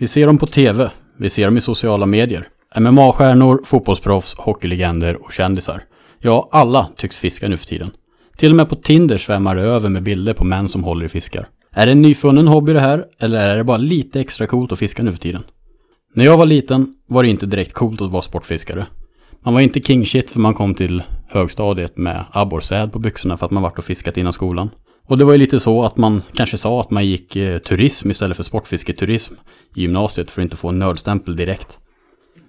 [0.00, 2.48] Vi ser dem på tv, vi ser dem i sociala medier.
[2.76, 5.82] MMA-stjärnor, fotbollsproffs, hockeylegender och kändisar.
[6.18, 7.90] Ja, alla tycks fiska nu för tiden.
[8.36, 11.08] Till och med på Tinder svämmar det över med bilder på män som håller i
[11.08, 11.48] fiskar.
[11.72, 14.78] Är det en nyfunnen hobby det här, eller är det bara lite extra coolt att
[14.78, 15.42] fiska nu för tiden?
[16.14, 18.86] När jag var liten var det inte direkt coolt att vara sportfiskare.
[19.44, 23.46] Man var inte king shit för man kom till högstadiet med abborrsäd på byxorna för
[23.46, 24.70] att man varit och fiskat innan skolan.
[25.10, 28.10] Och det var ju lite så att man kanske sa att man gick eh, turism
[28.10, 29.34] istället för sportfisketurism
[29.74, 31.78] i gymnasiet för att inte få en nördstämpel direkt.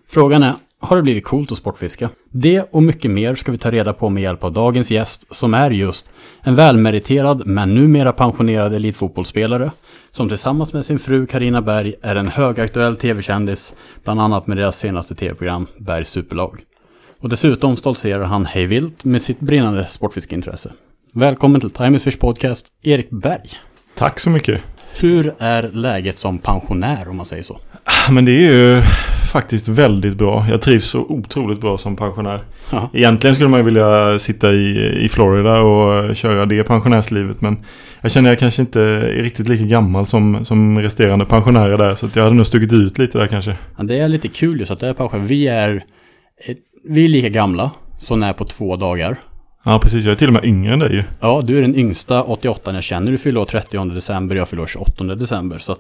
[0.10, 2.10] Frågan är, har det blivit coolt att sportfiska?
[2.32, 5.54] Det och mycket mer ska vi ta reda på med hjälp av dagens gäst som
[5.54, 6.10] är just
[6.42, 9.72] en välmeriterad men numera pensionerad elitfotbollsspelare
[10.12, 13.74] som tillsammans med sin fru Karina Berg är en högaktuell tv-kändis
[14.04, 16.62] bland annat med deras senaste tv-program Bergs superlag.
[17.20, 20.72] Och dessutom stoltserar han hejvilt med sitt brinnande sportfiskeintresse.
[21.14, 23.50] Välkommen till Time is Fish Podcast, Erik Berg.
[23.96, 24.62] Tack så mycket.
[25.02, 27.60] Hur är läget som pensionär om man säger så?
[28.12, 28.82] Men det är ju
[29.34, 30.46] faktiskt väldigt bra.
[30.50, 32.44] Jag trivs så otroligt bra som pensionär.
[32.72, 32.90] Ja.
[32.94, 37.42] Egentligen skulle man ju vilja sitta i, i Florida och köra det pensionärslivet.
[37.42, 37.66] Men
[38.02, 41.96] jag känner jag kanske inte är riktigt lika gammal som, som resterande pensionärer där.
[41.96, 43.58] Så att jag hade nog stuckit ut lite där kanske.
[43.78, 45.24] Ja, det är lite kul just att det är pensionär.
[45.24, 45.72] Vi är,
[46.48, 46.56] eh,
[46.90, 49.20] vi är lika gamla, så när på två dagar.
[49.64, 50.06] Ja, precis.
[50.06, 51.04] Jag är till och med yngre än dig ju.
[51.20, 53.12] Ja, du är den yngsta 88 jag känner.
[53.12, 55.60] Du fyller år 30 december, jag fyller år 28 december.
[55.60, 55.80] Så att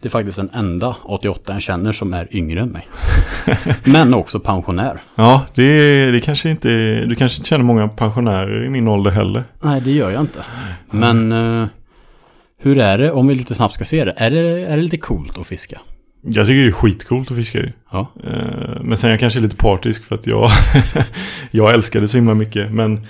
[0.00, 2.88] det är faktiskt den enda 88 jag känner som är yngre än mig.
[3.84, 4.98] Men också pensionär.
[5.14, 6.68] Ja, det, det kanske inte...
[7.04, 9.44] Du kanske inte känner många pensionärer i min ålder heller.
[9.60, 10.44] Nej, det gör jag inte.
[10.90, 11.68] Men eh,
[12.58, 14.96] hur är det, om vi lite snabbt ska se det, är det, är det lite
[14.98, 15.80] coolt att fiska?
[16.22, 17.72] Jag tycker det är skitcoolt att fiska ju.
[17.92, 18.06] Ja.
[18.24, 20.50] Eh, Men sen är jag kanske lite partisk för att jag,
[21.50, 22.72] jag älskar det så himla mycket.
[22.72, 23.00] Men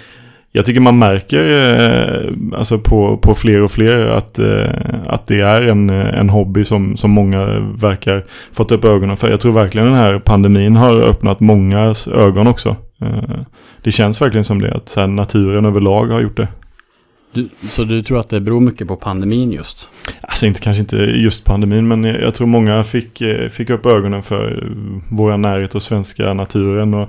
[0.53, 4.71] jag tycker man märker eh, alltså på, på fler och fler att, eh,
[5.07, 9.31] att det är en, en hobby som, som många verkar fått upp ögonen för.
[9.31, 12.77] Jag tror verkligen den här pandemin har öppnat mångas ögon också.
[13.83, 16.49] Det känns verkligen som det, att så naturen överlag har gjort det.
[17.39, 19.89] Du, så du tror att det beror mycket på pandemin just?
[20.21, 24.23] Alltså inte, kanske inte just pandemin, men jag tror många fick, eh, fick upp ögonen
[24.23, 24.73] för
[25.11, 26.95] våra närhet och svenska naturen.
[26.95, 27.09] Och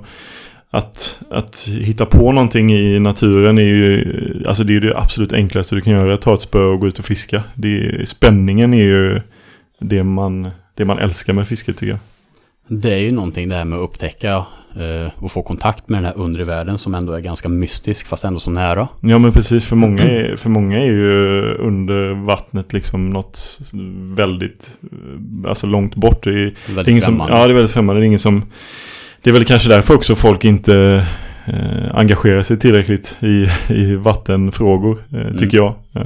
[0.70, 5.74] att, att hitta på någonting i naturen är ju, alltså det är det absolut enklaste
[5.74, 6.16] du kan göra.
[6.16, 7.42] Ta ett spö och gå ut och fiska.
[7.54, 9.20] Det spänningen är ju
[9.78, 12.00] det man, det man älskar med fisket tycker jag.
[12.80, 14.44] Det är ju någonting det här med att upptäcka eh,
[15.16, 18.40] och få kontakt med den här undre världen som ändå är ganska mystisk fast ändå
[18.40, 18.88] så nära.
[19.00, 23.58] Ja men precis, för många är, för många är ju under vattnet liksom något
[24.16, 26.24] väldigt, eh, alltså långt bort.
[26.24, 27.34] Det är, Väldigt det är ingen som, främmande.
[27.36, 28.00] ja det är väldigt främmande.
[28.00, 28.42] Det är ingen som,
[29.22, 31.06] det är väl kanske därför också folk inte
[31.46, 35.74] eh, engagerar sig tillräckligt i, i vattenfrågor, eh, tycker jag.
[35.94, 36.02] Eh,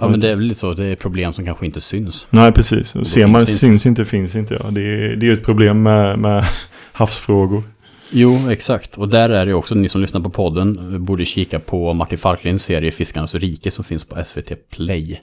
[0.00, 2.26] Ja men det är väl lite så, det är problem som kanske inte syns.
[2.30, 3.52] Nej precis, ser man det inte.
[3.52, 4.54] syns inte finns inte.
[4.64, 4.70] Ja.
[4.70, 6.44] Det, är, det är ju ett problem med, med
[6.92, 7.62] havsfrågor.
[8.12, 8.98] Jo, exakt.
[8.98, 12.18] Och där är det också, ni som lyssnar på podden, eh, borde kika på Martin
[12.18, 15.20] Falklinds serie Fiskarnas rike som finns på SVT Play.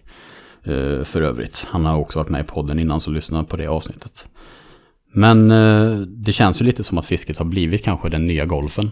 [0.63, 1.65] Eh, för övrigt.
[1.69, 4.25] Han har också varit med i podden innan, så lyssna på det avsnittet.
[5.11, 8.91] Men eh, det känns ju lite som att fisket har blivit kanske den nya golfen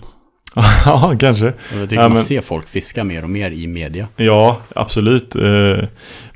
[0.85, 1.45] ja, kanske.
[1.45, 4.07] Jag tycker Ja, man men- ser folk fiska mer och mer i media.
[4.15, 5.35] Ja, absolut.
[5.35, 5.85] Eh,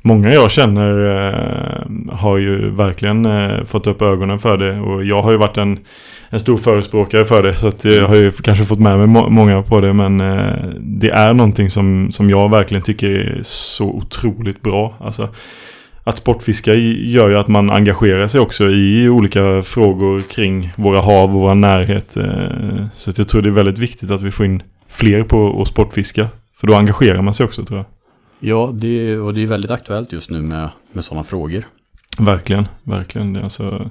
[0.02, 4.80] många jag känner eh, har ju verkligen eh, fått upp ögonen för det.
[4.80, 5.78] Och jag har ju varit en,
[6.30, 7.54] en stor förespråkare för det.
[7.54, 9.92] Så att jag har ju kanske fått med mig må- många på det.
[9.92, 14.94] Men eh, det är någonting som, som jag verkligen tycker är så otroligt bra.
[15.00, 15.28] Alltså,
[16.04, 21.34] att sportfiska gör ju att man engagerar sig också i olika frågor kring våra hav
[21.36, 22.16] och vår närhet.
[22.16, 25.62] eh, Så att jag tror det är väldigt viktigt att vi får in fler på
[25.62, 26.28] att sportfiska.
[26.56, 27.86] För då engagerar man sig också tror jag.
[28.50, 31.64] Ja, det, och det är väldigt aktuellt just nu med, med sådana frågor.
[32.18, 33.32] Verkligen, verkligen.
[33.32, 33.90] Det är, alltså,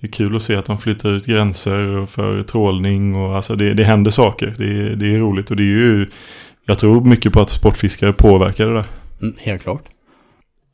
[0.00, 3.74] det är kul att se att de flyttar ut gränser för trålning och alltså det,
[3.74, 4.54] det händer saker.
[4.58, 6.06] Det, är- det är roligt och det är ju,
[6.66, 8.84] jag tror mycket på att sportfiskare påverkar det där.
[9.22, 9.82] Mm, helt klart.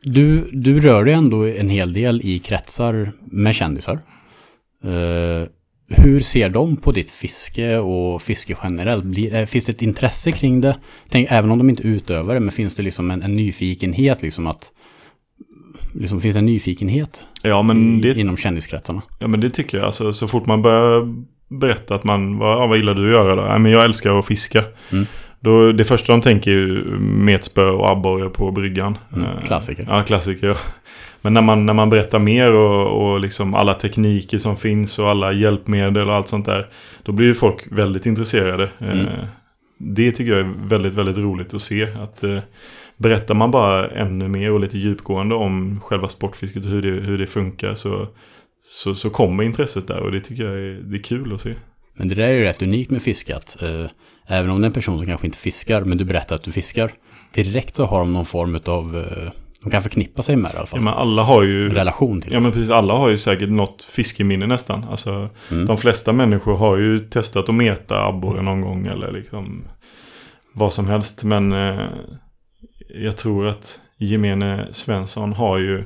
[0.03, 3.99] Du, du rör dig ändå en hel del i kretsar med kändisar.
[4.85, 5.49] Eh,
[5.89, 9.05] hur ser de på ditt fiske och fiske generellt?
[9.05, 10.77] Blir, eh, finns det ett intresse kring det?
[11.09, 14.47] Tänk, även om de inte utövar det, men finns det liksom en, en nyfikenhet liksom
[14.47, 14.71] att...
[15.95, 19.03] Liksom, finns det en nyfikenhet Ja men, i, det, inom kändiskretsarna?
[19.19, 19.87] ja men det tycker jag.
[19.87, 21.15] Alltså, så fort man börjar
[21.49, 23.43] berätta att man, vad, ja, vad gillar du att göra då?
[23.43, 24.65] Ja, men jag älskar att fiska.
[24.93, 25.07] Mm.
[25.43, 28.99] Då, det första de tänker är ju metspö och abborre på bryggan.
[29.17, 29.87] Mm, Eh, klassiker.
[29.89, 30.47] Ja, klassiker.
[30.47, 30.57] Ja.
[31.21, 35.09] Men när man, när man berättar mer och, och liksom alla tekniker som finns och
[35.11, 36.67] alla hjälpmedel och allt sånt där.
[37.03, 38.69] Då blir ju folk väldigt intresserade.
[38.79, 38.99] Mm.
[38.99, 39.25] Eh,
[39.79, 41.83] Det tycker jag är väldigt, väldigt roligt att se.
[42.03, 42.39] Att eh,
[42.97, 47.19] berättar man bara ännu mer och lite djupgående om själva sportfisket och hur det, hur
[47.19, 48.09] det funkar så,
[48.69, 51.55] så, så kommer intresset där och det tycker jag är, det är kul att se.
[51.95, 53.57] Men det där är ju rätt unikt med fiskat.
[54.27, 56.53] Även om det är en person som kanske inte fiskar, men du berättar att du
[56.53, 56.93] fiskar.
[57.35, 59.33] Direkt så har de någon form av, eh,
[59.63, 60.79] de kan förknippa sig med det i alla fall.
[60.79, 61.67] Ja, men alla har ju...
[61.67, 62.35] En relation till det.
[62.37, 64.85] Ja men precis, alla har ju säkert något fiskeminne nästan.
[64.85, 65.67] Alltså, Mm.
[65.67, 69.65] de flesta människor har ju testat att meta abborre någon gång eller liksom
[70.55, 71.25] vad som helst.
[71.25, 71.87] Men eh,
[72.95, 75.85] jag tror att gemene Svensson har ju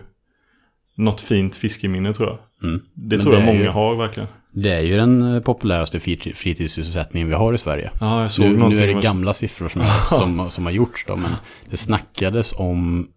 [0.97, 2.39] något fint fiskeminne tror jag.
[2.69, 2.81] Mm.
[2.95, 4.29] Det Men tror jag det är många ju- har verkligen.
[4.63, 7.91] Det är ju den eh, populäraste frit- fritidssysselsättningen vi har i Sverige.
[8.01, 9.83] Ja, jag såg Nu, nu är det gamla siffror som,
[10.19, 11.31] som, som har gjorts då, men
[11.71, 13.09] det snackades om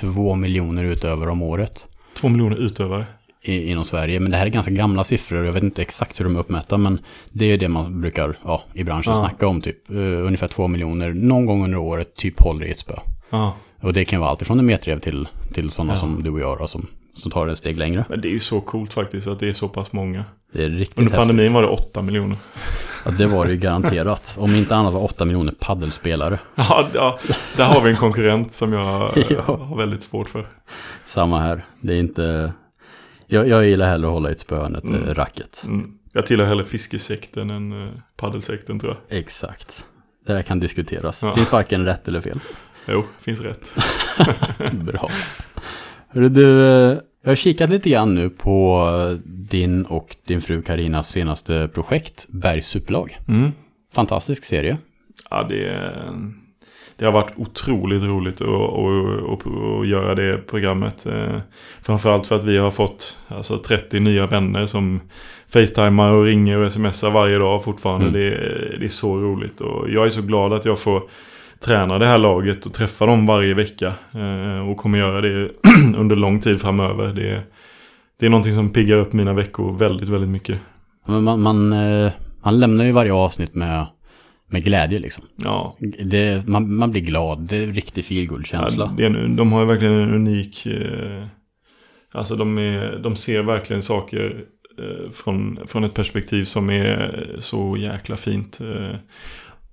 [0.00, 1.86] två miljoner utöver om året
[2.20, 3.06] Två miljoner utövare.
[3.42, 4.20] i, inom Sverige.
[4.20, 6.76] Men det här är ganska gamla siffror, jag vet inte exakt hur de är uppmätta,
[6.76, 6.98] men
[7.32, 9.18] det är det man brukar ja, i branschen Ja.
[9.20, 12.78] snacka om, typ uh, ungefär två miljoner någon gång under året, typ håller i ett
[12.78, 12.94] spö.
[13.30, 13.54] Ja.
[13.82, 15.96] Och det kan vara allt från en metrev till, till sådana Ja.
[15.98, 16.86] som du och jag då, som,
[17.18, 18.04] som tar det ett steg längre.
[18.08, 20.24] Men det är ju så coolt faktiskt att det är så pass många.
[20.52, 21.18] Det är riktigt Under häftigt.
[21.28, 22.36] pandemin var det åtta miljoner.
[23.04, 24.34] Ja, det var det ju garanterat.
[24.38, 26.38] Om inte annat var åtta miljoner paddelspelare.
[26.54, 27.18] Ja, ja,
[27.56, 29.42] där har vi en konkurrent som jag eh, Ja.
[29.56, 30.46] har väldigt svårt för.
[31.06, 31.62] Samma här.
[31.80, 32.52] Det är inte...
[33.26, 35.02] Jag, jag gillar hellre att hålla i ett spö än ett Mm.
[35.02, 35.14] mm.
[35.14, 35.62] racket.
[35.66, 35.92] Mm.
[36.12, 39.18] Jag tillhör hellre fiskesekten än uh, paddelsekten tror jag.
[39.18, 39.84] Exakt.
[40.26, 41.18] Det där kan diskuteras.
[41.22, 41.34] Ja.
[41.34, 42.40] Finns varken rätt eller fel.
[42.88, 43.64] Jo, finns rätt.
[44.72, 45.10] Bra.
[46.10, 48.88] Hörru du, eh, jag har kikat lite grann nu på
[49.24, 53.18] din och din fru Karinas senaste projekt, Bergs superlag.
[53.28, 53.52] Mm.
[53.92, 54.78] Fantastisk serie.
[55.30, 55.92] Ja, det,
[56.96, 61.06] det har varit otroligt roligt att, att, att, att göra det programmet.
[61.06, 61.38] Eh,
[61.82, 65.00] Framförallt för att vi har fått alltså, 30 nya vänner som
[65.48, 68.06] facetimar och ringer och smsar varje dag fortfarande.
[68.06, 68.20] Mm.
[68.20, 71.02] Det, det är så roligt och jag är så glad att jag får
[71.60, 73.92] träna det här laget och träffa dem varje vecka.
[74.14, 75.50] eh, Och kommer göra det
[75.96, 77.12] under lång tid framöver.
[77.12, 77.42] Det,
[78.20, 80.58] det är någonting som piggar upp mina veckor väldigt, väldigt mycket.
[81.06, 82.12] Man, man, eh,
[82.44, 83.86] man lämnar ju varje avsnitt med,
[84.50, 85.24] med glädje liksom.
[85.36, 88.84] Ja, Det, man, man blir glad, det är en riktig feelgood-känsla.
[88.98, 90.66] Ja, det är de har ju verkligen en unik...
[90.66, 91.24] Eh,
[92.12, 94.44] alltså de, är, de ser verkligen saker
[95.12, 98.58] från, från ett perspektiv som är så jäkla fint.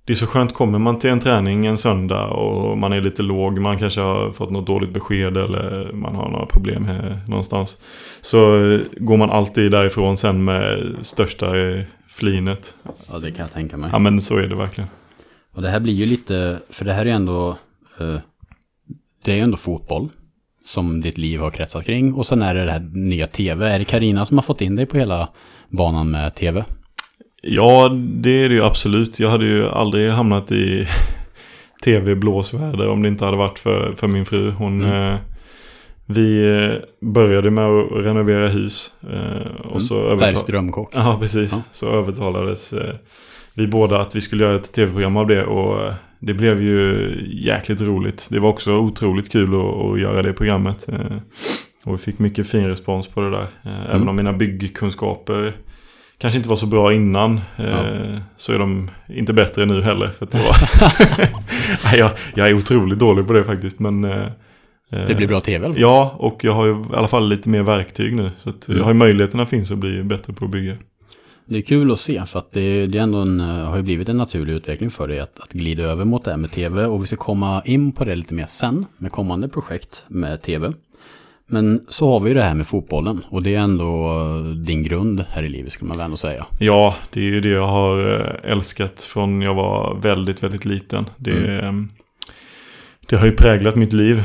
[0.06, 3.22] Det är så skönt, kommer man till en träning en söndag och man är lite
[3.22, 7.80] låg, man kanske har fått något dåligt besked eller man har några problem här någonstans.
[8.20, 8.38] Så
[8.96, 11.52] går man alltid därifrån sen med största
[12.08, 12.74] flinet.
[13.12, 13.90] Ja, det kan jag tänka mig.
[13.92, 14.90] Ja men så är det verkligen.
[15.52, 17.48] Och det här blir ju lite, för det här är ju ändå,
[18.00, 18.16] eh,
[19.24, 20.08] det är ju ändå fotboll
[20.64, 22.14] som ditt liv har kretsat kring.
[22.14, 23.68] Och sen är det det här nya tv.
[23.68, 25.28] Är det Karina som har fått in dig på hela
[25.68, 26.64] banan med tv?
[27.48, 29.20] Ja, det är det ju absolut.
[29.20, 30.88] Jag hade ju aldrig hamnat i
[31.84, 34.50] tv-blåsväder om det inte hade varit för, för min fru.
[34.50, 35.12] Hon, Mm.
[35.12, 35.18] eh,
[36.06, 36.72] vi eh,
[37.08, 38.92] började med att renovera hus.
[39.12, 39.80] Eh, och Mm.
[39.80, 40.90] så övertal- drömkock.
[40.94, 41.52] Ja, precis.
[41.52, 41.62] Ja.
[41.70, 42.94] Så övertalades eh,
[43.54, 45.44] vi båda att vi skulle göra ett tv-program av det.
[45.44, 48.28] Och eh, det blev ju jäkligt roligt.
[48.30, 49.60] Det var också otroligt kul att,
[49.92, 50.88] att göra det programmet.
[50.88, 51.16] Eh,
[51.84, 53.46] och vi fick mycket fin respons på det där.
[53.64, 54.08] Eh, Även Mm.
[54.08, 55.52] om mina byggkunskaper
[56.18, 57.40] kanske inte var så bra innan.
[57.56, 60.08] Eh, Så är de inte bättre nu heller.
[60.08, 60.56] För det var
[61.98, 63.80] jag, jag är otroligt dålig på det faktiskt.
[63.80, 64.26] Men, eh,
[64.90, 65.74] Det blir bra tv fall.
[65.78, 68.30] Ja, och jag har ju i alla fall lite mer verktyg nu.
[68.36, 68.78] Så att Mm.
[68.78, 70.76] jag har möjligheterna finns att bli bättre på att bygga.
[71.48, 74.08] Det är kul att se för att det, det ändå en, eh, har ju blivit
[74.08, 76.86] en naturlig utveckling för dig att, att glida över mot det här med tv.
[76.86, 80.72] Och vi ska komma in på det lite mer sen med kommande projekt med tv.
[81.48, 84.82] Men så har vi ju det här med fotbollen och det är ändå eh, din
[84.82, 86.46] grund här i livet skulle man väl ändå säga.
[86.58, 91.04] Ja, det är ju det jag har eh, älskat från jag var väldigt, väldigt liten.
[91.16, 91.72] Det, eh,
[93.08, 94.22] det har ju präglat mitt liv.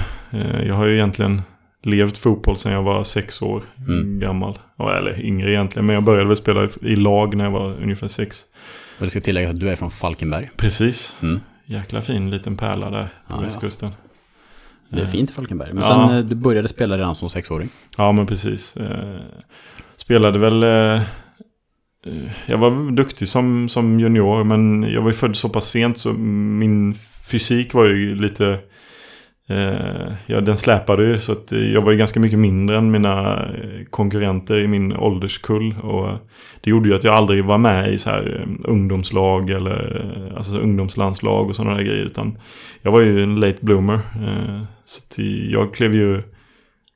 [0.65, 1.41] Jag har ju egentligen
[1.83, 4.19] levt fotboll sedan jag var sex år Mm.
[4.19, 4.57] gammal.
[4.79, 8.41] Eller yngre egentligen, men jag började väl spela i- lag när jag var ungefär sex.
[8.99, 10.49] Och det ska tillägga att du är från Falkenberg.
[10.57, 11.15] Precis.
[11.21, 11.39] Mm.
[11.65, 13.43] Jäkla fin liten pärla där på Ja,
[13.81, 13.91] ja.
[14.91, 15.73] Det är Eh, fint i Falkenberg.
[15.73, 16.07] Men Ja.
[16.09, 17.69] sen eh, du började spela redan som sexåring.
[17.97, 18.77] Ja, men precis.
[18.77, 19.19] Eh,
[19.97, 20.63] spelade väl...
[22.45, 26.13] Jag var duktig som, som junior, men jag var ju född så pass sent så
[26.13, 26.93] min
[27.31, 28.59] fysik var ju lite...
[29.49, 33.43] Eh, ja, den släpade ju, så att jag var ju ganska mycket mindre än mina
[33.43, 35.75] eh, konkurrenter i min ålderskull.
[35.83, 36.09] Och
[36.61, 40.57] det gjorde ju att jag aldrig var med i så här eh, ungdomslag eller alltså
[40.57, 42.05] ungdomslandslag och sådana där grejer.
[42.05, 42.37] Utan
[42.81, 43.99] jag var ju en late bloomer.
[44.85, 45.17] Så att
[45.49, 46.21] jag klev ju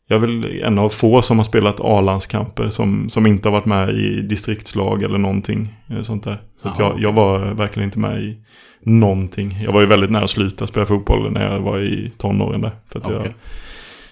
[0.07, 3.65] jag är väl en av få som har spelat A-landskamper som, som inte har varit
[3.65, 6.41] med i distriktslag eller någonting eh, sånt där.
[6.61, 8.37] Så jag, jag var verkligen inte med i
[8.83, 9.57] någonting.
[9.63, 12.71] Jag var ju väldigt nära att sluta spela fotboll när jag var i tonåren där.
[12.87, 13.35] För att jag Okej.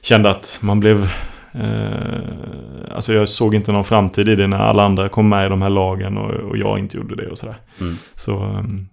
[0.02, 1.10] kände att man blev...
[1.54, 5.50] Eh, alltså jag såg inte någon framtid i det när alla andra kom med i
[5.50, 7.56] de här lagen och, och jag inte gjorde det och sådär.
[7.80, 7.96] Mm.
[8.14, 8.88] Så, ehm,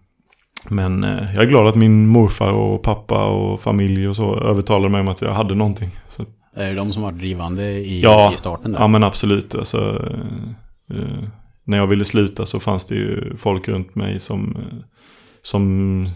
[0.69, 4.89] men eh, jag är glad att min morfar och pappa och familj och så övertalade
[4.89, 5.91] mig om att jag hade någonting.
[6.09, 6.23] Så,
[6.63, 8.79] Är det de som var drivande i, Ja, i starten där?
[8.81, 9.55] ja men absolut.
[9.55, 10.09] Alltså,
[10.95, 11.25] eh,
[11.65, 14.79] när jag ville sluta så fanns det ju folk runt mig som, eh,
[15.43, 16.07] som,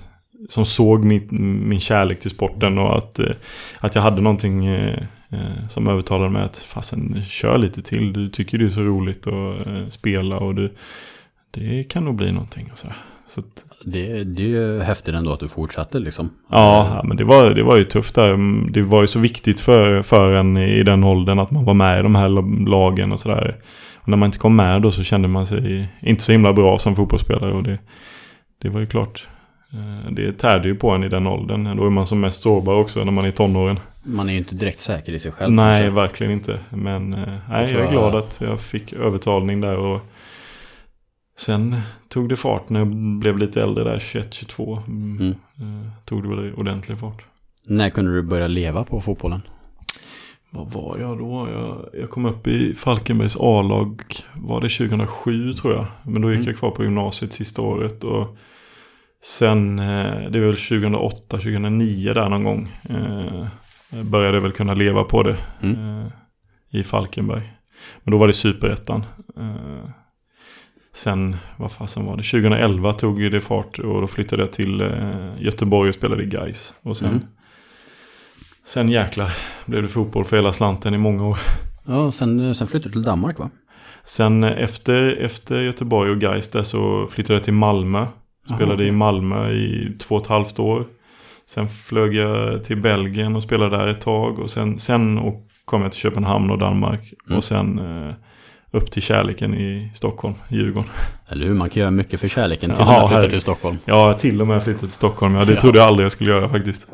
[0.49, 1.29] som såg min,
[1.69, 3.33] min kärlek till sporten och att, eh,
[3.79, 8.13] att jag hade någonting eh, eh, som övertalade mig att fasen kör lite till.
[8.13, 10.75] Du tycker det är så roligt att eh, spela och du,
[11.51, 12.97] det kan nog bli någonting och sådär.
[13.29, 16.31] Så att, Det, det är ju häftigt ändå att du fortsatte liksom.
[16.51, 18.37] Ja, men det var, det var ju tufft där.
[18.71, 22.01] Det var ju så viktigt för, för en i den åldern att man var med
[22.01, 22.29] i de här
[22.69, 23.57] lagen och sådär.
[23.97, 26.79] Och när man inte kom med då så kände man sig inte så himla bra
[26.79, 27.53] som fotbollsspelare.
[27.53, 27.79] Och det,
[28.63, 29.27] det var ju klart.
[29.73, 31.77] eh, Det tärde ju på en i den åldern.
[31.77, 33.79] Då är man som mest sårbar också när man är tonåren.
[34.07, 35.53] Man är ju inte direkt säker i sig själv.
[35.53, 36.01] Nej, kanske.
[36.01, 36.59] verkligen inte.
[36.71, 37.19] Men eh,
[37.51, 39.77] nej, tror jag är jag- glad att jag fick övertalning där.
[39.77, 40.01] Och
[41.37, 41.77] sen
[42.09, 42.89] tog det fart när jag
[43.19, 44.83] blev lite äldre där, 21-22.
[44.89, 45.35] Mm.
[45.61, 45.83] Mm.
[45.83, 47.23] eh, Tog det väl ordentlig fart.
[47.67, 49.43] När kunde du börja leva på fotbollen?
[50.51, 51.49] Vad var jag då?
[51.53, 54.03] Jag, jag kom upp i Falkenbergs A-lag,
[54.35, 55.87] var det 2007 tror jag.
[56.03, 56.49] Men då gick Mm.
[56.51, 58.05] jag kvar på gymnasiet sista året.
[58.05, 58.37] Och
[59.25, 62.73] sen, eh, det är väl 2008, 2009 där någon gång.
[62.89, 63.47] Eh,
[63.91, 66.01] jag började väl kunna leva på det Mm.
[66.01, 66.07] eh,
[66.71, 67.53] i Falkenberg.
[68.05, 69.05] Men då var det superettan.
[69.37, 69.91] Eh,
[70.95, 72.23] sen, vad fasen var det?
[72.23, 74.89] 2011 tog det fart och då flyttade jag till eh,
[75.41, 76.75] Göteborg och spelade i Gais.
[76.83, 77.21] Och sen, Mm.
[78.67, 79.31] sen jäklar
[79.67, 81.39] blev det fotboll för hela slanten i många år.
[81.87, 83.51] Ja, sen, sen flyttade du till Danmark va?
[84.05, 88.07] Sen efter, efter Göteborg och Gais där så flyttade jag till Malmö.
[88.55, 88.89] Spelade Jaha.
[88.89, 90.85] i Malmö i två och ett halvt år.
[91.47, 94.39] Sen flög jag till Belgien och spelade där ett tag.
[94.39, 97.13] Och sen, sen och kom jag till Köpenhamn och Danmark.
[97.27, 97.39] Mm.
[97.39, 98.15] Och sen eh,
[98.75, 100.91] upp till kärleken i Stockholm, Djurgården.
[101.29, 101.55] Eller hur?
[101.55, 103.31] Man kan göra mycket för kärleken till Jaha, att flytta herregud.
[103.31, 103.79] till Stockholm.
[103.87, 105.35] Har till och med flyttat till Stockholm.
[105.35, 105.61] Ja, det Ja.
[105.61, 106.87] trodde jag aldrig jag skulle göra faktiskt.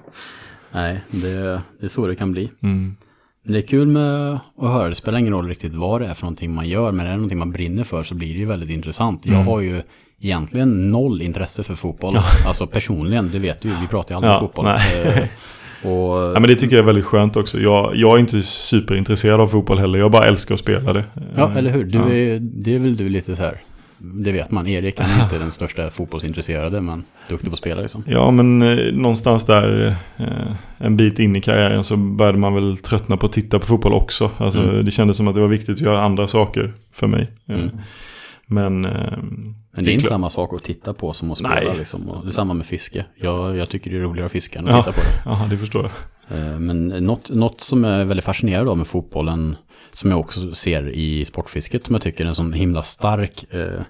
[0.73, 2.51] Nej, det, det är så det kan bli.
[2.63, 2.97] Mm.
[3.45, 4.89] Men det är kul med att höra.
[4.89, 6.93] Det spelar ingen roll riktigt vad det är för någonting man gör.
[6.93, 9.27] Men är det någonting man brinner för så blir det ju väldigt intressant.
[9.27, 9.47] Jag Mm.
[9.47, 9.83] har ju
[10.21, 12.17] egentligen noll intresse för fotboll.
[12.47, 13.75] Alltså personligen, det vet du ju.
[13.81, 14.67] Vi pratar ju aldrig Ja, om fotboll.
[15.83, 17.61] Och, Ja, men det tycker jag är väldigt skönt också.
[17.61, 19.99] Jag, jag är inte superintresserad av fotboll heller.
[19.99, 21.05] Jag bara älskar att spela det.
[21.37, 21.85] ja, eller hur?
[21.85, 22.09] Du Ja.
[22.13, 23.57] är, det är väl du lite så här.
[23.99, 24.67] Det vet man.
[24.67, 28.05] Erik är inte den största fotbollsintresserade men duktig på att spela liksom.
[28.07, 30.27] Ja, men eh, någonstans där eh,
[30.79, 33.93] en bit in i karriären så började man väl tröttna på att titta på fotboll
[33.93, 34.31] också.
[34.39, 34.85] Alltså, Mm.
[34.85, 37.31] Det kändes som att det var viktigt att göra andra saker för mig.
[37.49, 37.71] Eh, Mm.
[38.51, 38.91] Men, eh,
[39.23, 41.79] Men det är inte klart- samma sak att titta på som att spela Nej.
[41.79, 42.09] liksom.
[42.09, 43.07] Och det är samma med fiske.
[43.17, 44.83] Jag, jag tycker det är roligare att fiska än att Ja.
[44.83, 45.23] titta på det.
[45.25, 45.91] Ja, det förstår
[46.29, 46.39] jag.
[46.39, 49.57] Eh, Men något, något som är väldigt fascinerande av med fotbollen,
[49.93, 53.81] som jag också ser i sportfisket, som jag tycker är en sån himla stark, eh,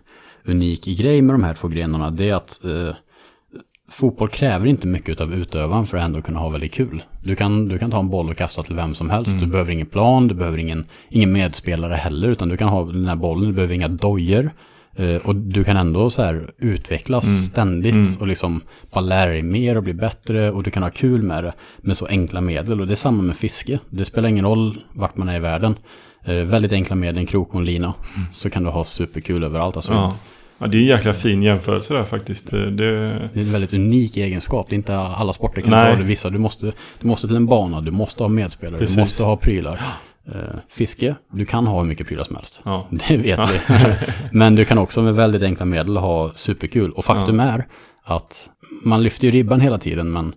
[0.44, 2.94] unik grej med de här två grenarna, det är att eh,
[3.90, 7.02] fotboll kräver inte mycket av utövaren för att ändå kunna ha väldigt kul.
[7.22, 9.32] Du kan, du kan ta en boll och kasta till vem som helst.
[9.32, 9.44] Mm.
[9.44, 13.06] Du behöver ingen plan, du behöver ingen, ingen medspelare heller, utan du kan ha den
[13.06, 14.50] här bollen, du behöver inga dojor.
[14.96, 17.38] Eh, och du kan ändå så här utvecklas Mm.
[17.40, 18.14] ständigt Mm.
[18.20, 18.60] och liksom
[18.92, 21.96] bara lära dig mer och bli bättre och du kan ha kul med det med
[21.96, 22.80] så enkla medel.
[22.80, 23.78] Och det är samma med fiske.
[23.90, 25.76] Det spelar ingen roll vart man är i världen.
[26.24, 27.94] Eh, väldigt enkla medel, en krok och en lina.
[28.32, 29.76] Så kan du ha superkul överallt.
[29.76, 30.02] Alltså, Mm.
[30.04, 30.14] Ja.
[30.60, 32.52] Ja, det är en jäkla fin jämförelse där faktiskt.
[32.52, 32.90] Eh, Det,
[33.34, 34.66] Det är en väldigt unik egenskap.
[34.68, 35.90] Det är inte alla sporter kan Nej.
[35.90, 36.04] ha det.
[36.04, 38.96] Vissa, du måste, du måste till en bana, du måste ha medspelare, Precis.
[38.96, 39.80] du måste ha prylar.
[40.26, 40.34] Eh,
[40.70, 42.60] fiske, du kan ha hur mycket prylar som helst.
[42.64, 42.88] ja.
[43.08, 43.74] Det vet vi.
[44.38, 46.92] Men du kan också med väldigt enkla medel ha superkul.
[46.92, 47.66] Och faktum är
[48.04, 48.48] att
[48.84, 50.34] man lyfter ju ribban hela tiden, men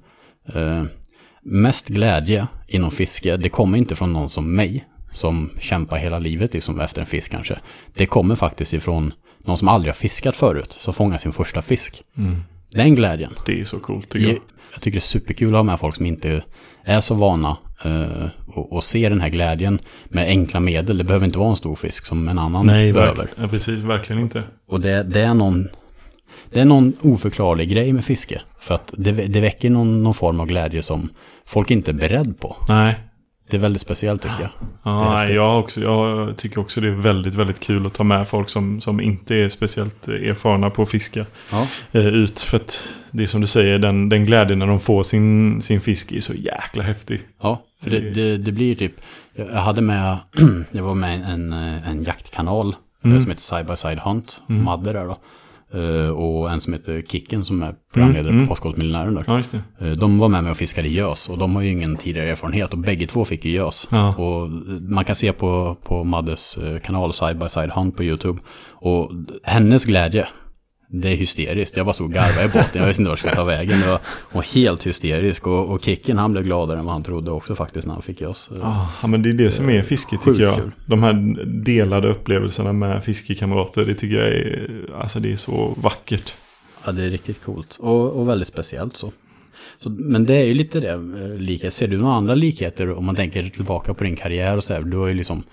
[0.53, 0.84] eh,
[1.44, 6.53] mest glädje inom fiske, det kommer inte från någon som mig, som kämpar hela livet
[6.53, 7.60] liksom efter en fisk kanske.
[7.94, 9.13] Det kommer faktiskt ifrån
[9.46, 12.04] någon som aldrig har fiskat förut, som fångar sin första fisk.
[12.18, 12.44] Mm.
[12.72, 13.34] Den glädjen.
[13.46, 14.40] Det är så coolt tycker jag.
[14.74, 16.44] Jag, tycker det är superkul att ha med folk som inte
[16.84, 20.98] är så vana eh, och, och se den här glädjen med enkla medel.
[20.98, 23.16] Det behöver inte vara en stor fisk som en annan Nej, behöver.
[23.16, 23.80] verkligen, ja, precis.
[23.80, 24.44] Verkligen inte.
[24.68, 25.70] Och det, det är någon
[26.50, 28.42] det är någon oförklarlig grej med fiske.
[28.60, 31.10] För att det, det väcker någon, någon form av glädje som
[31.46, 32.56] folk inte är beredd på.
[32.68, 32.96] Nej.
[33.53, 34.50] Det är väldigt speciellt tycker jag.
[34.83, 38.50] Ja, jag, också, jag tycker också det är väldigt, väldigt kul att ta med folk
[38.50, 41.67] som, som inte är speciellt erfarna på att fiska Ja.
[41.91, 42.39] eh, ut.
[42.41, 45.81] För att det är som du säger, den, den glädjen när de får sin, sin
[45.81, 47.22] fisk är så jäkla häftig.
[47.41, 48.93] Ja, för det, det, det blir typ,
[49.36, 50.17] Jag hade med,
[50.72, 53.22] jag var med en, en jaktkanal Mm.
[53.22, 54.63] som heter Side by Side Hunt, Mm.
[54.63, 55.17] Madde där då.
[55.74, 58.48] Eh, Och en som heter Kicken som är programledare Mm, mm.
[58.48, 59.24] på Postkodmiljonären där.
[59.27, 59.86] Ja.
[59.88, 62.72] Eh, De var med mig och fiskade gös och de har ju ingen tidigare erfarenhet
[62.74, 63.88] och bägge två fick ju gös.
[63.92, 64.15] Ja.
[64.15, 64.50] Och
[64.89, 68.39] man kan se på, på Maddes eh, kanal Side by Side Hunt på YouTube.
[68.72, 69.12] Och
[69.44, 70.27] hennes glädje,
[70.96, 71.78] det är hysteriskt.
[71.78, 73.80] Jag bara såg garva i båten, jag visste inte vart jag skulle ta vägen.
[73.80, 74.00] Det var,
[74.32, 77.88] var helt hysterisk och, och Kicken han blev gladare än vad han trodde också faktiskt
[77.88, 78.50] när han fick gös.
[78.62, 80.56] Ah, Ja, men det är det som är fiske tycker jag.
[80.56, 80.72] kul.
[80.86, 81.14] De här
[81.64, 84.70] delade upplevelserna med fiskekamrater, det tycker jag är,
[85.02, 86.34] alltså det är så vackert.
[86.86, 89.12] Ja, det är riktigt coolt och, och väldigt speciellt så.
[89.80, 89.90] så.
[89.90, 91.74] Men det är ju lite det, eh, likhet.
[91.74, 94.82] Ser du några andra likheter om man tänker tillbaka på din karriär och så här?
[94.82, 95.44] Du har ju liksom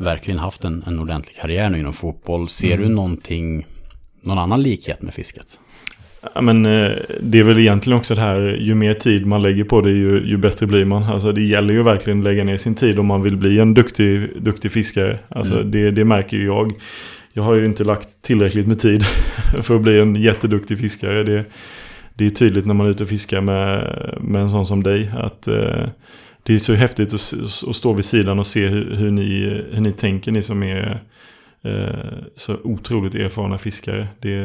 [0.00, 2.48] verkligen haft en, en ordentlig karriär nu inom fotboll.
[2.48, 2.88] Ser Mm.
[2.88, 3.66] du någonting,
[4.20, 5.58] någon annan likhet med fisket?
[6.34, 9.64] Ja, men eh, det är väl egentligen också det här, ju mer tid man lägger
[9.64, 11.02] på det, ju, ju bättre blir man.
[11.02, 13.74] Alltså det gäller ju verkligen att lägga ner sin tid om man vill bli en
[13.74, 15.18] duktig, duktig fiskare.
[15.28, 15.70] Alltså Mm.
[15.70, 16.72] det, det märker ju jag.
[17.32, 19.04] Jag har ju inte lagt tillräckligt med tid
[19.62, 21.22] för att bli en jätteduktig fiskare.
[21.22, 21.44] Det,
[22.14, 25.10] det är tydligt när man är ute och fiskar med, med en sån som dig.
[25.16, 25.86] Att eh,
[26.42, 27.34] det är så häftigt att,
[27.68, 31.02] att stå vid sidan och se hur, hur, ni, hur ni tänker, ni som är
[32.34, 34.06] så otroligt erfarna fiskare.
[34.18, 34.38] Det,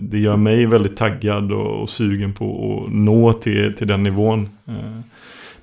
[0.00, 4.48] det gör mig väldigt taggad och, och sugen på att nå till, till den nivån.
[4.68, 5.00] Eh,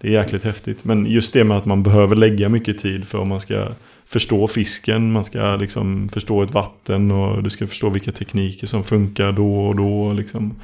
[0.01, 0.85] det är jäkligt häftigt.
[0.85, 3.67] Men just det med att man behöver lägga mycket tid för om man ska
[4.05, 8.83] förstå fisken, man ska liksom förstå ett vatten och du ska förstå vilka tekniker som
[8.83, 10.13] funkar då och då.
[10.13, 10.55] Liksom.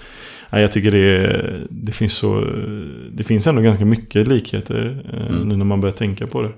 [0.50, 2.48] Ja, jag tycker det, det finns så,
[3.12, 5.48] det finns ändå ganska mycket likheter eh, Mm.
[5.50, 6.51] nu när man börjar tänka på det.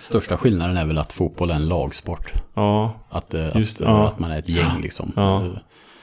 [0.00, 2.32] Eh, Största skillnaden är väl att fotboll är en lagsport.
[2.54, 4.08] ja, Att, eh, Just att, det, ja.
[4.08, 5.12] att man är ett gäng liksom.
[5.16, 5.36] Ja.
[5.42, 5.48] Eh,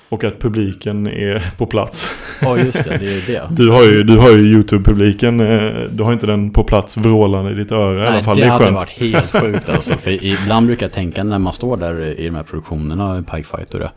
[0.09, 2.11] och att publiken är på plats.
[2.41, 3.47] Ja, just det, det är det.
[3.55, 7.51] Du har ju, du har ju YouTube-publiken, eh, du har inte den på plats vrålande
[7.51, 8.37] i ditt öra i alla fall.
[8.37, 8.75] det, Det hade skönt.
[8.75, 9.93] varit helt sjukt alltså.
[9.93, 13.73] För ibland brukar jag tänka när man står där i de här produktionerna, Pike Fight
[13.73, 13.91] och det.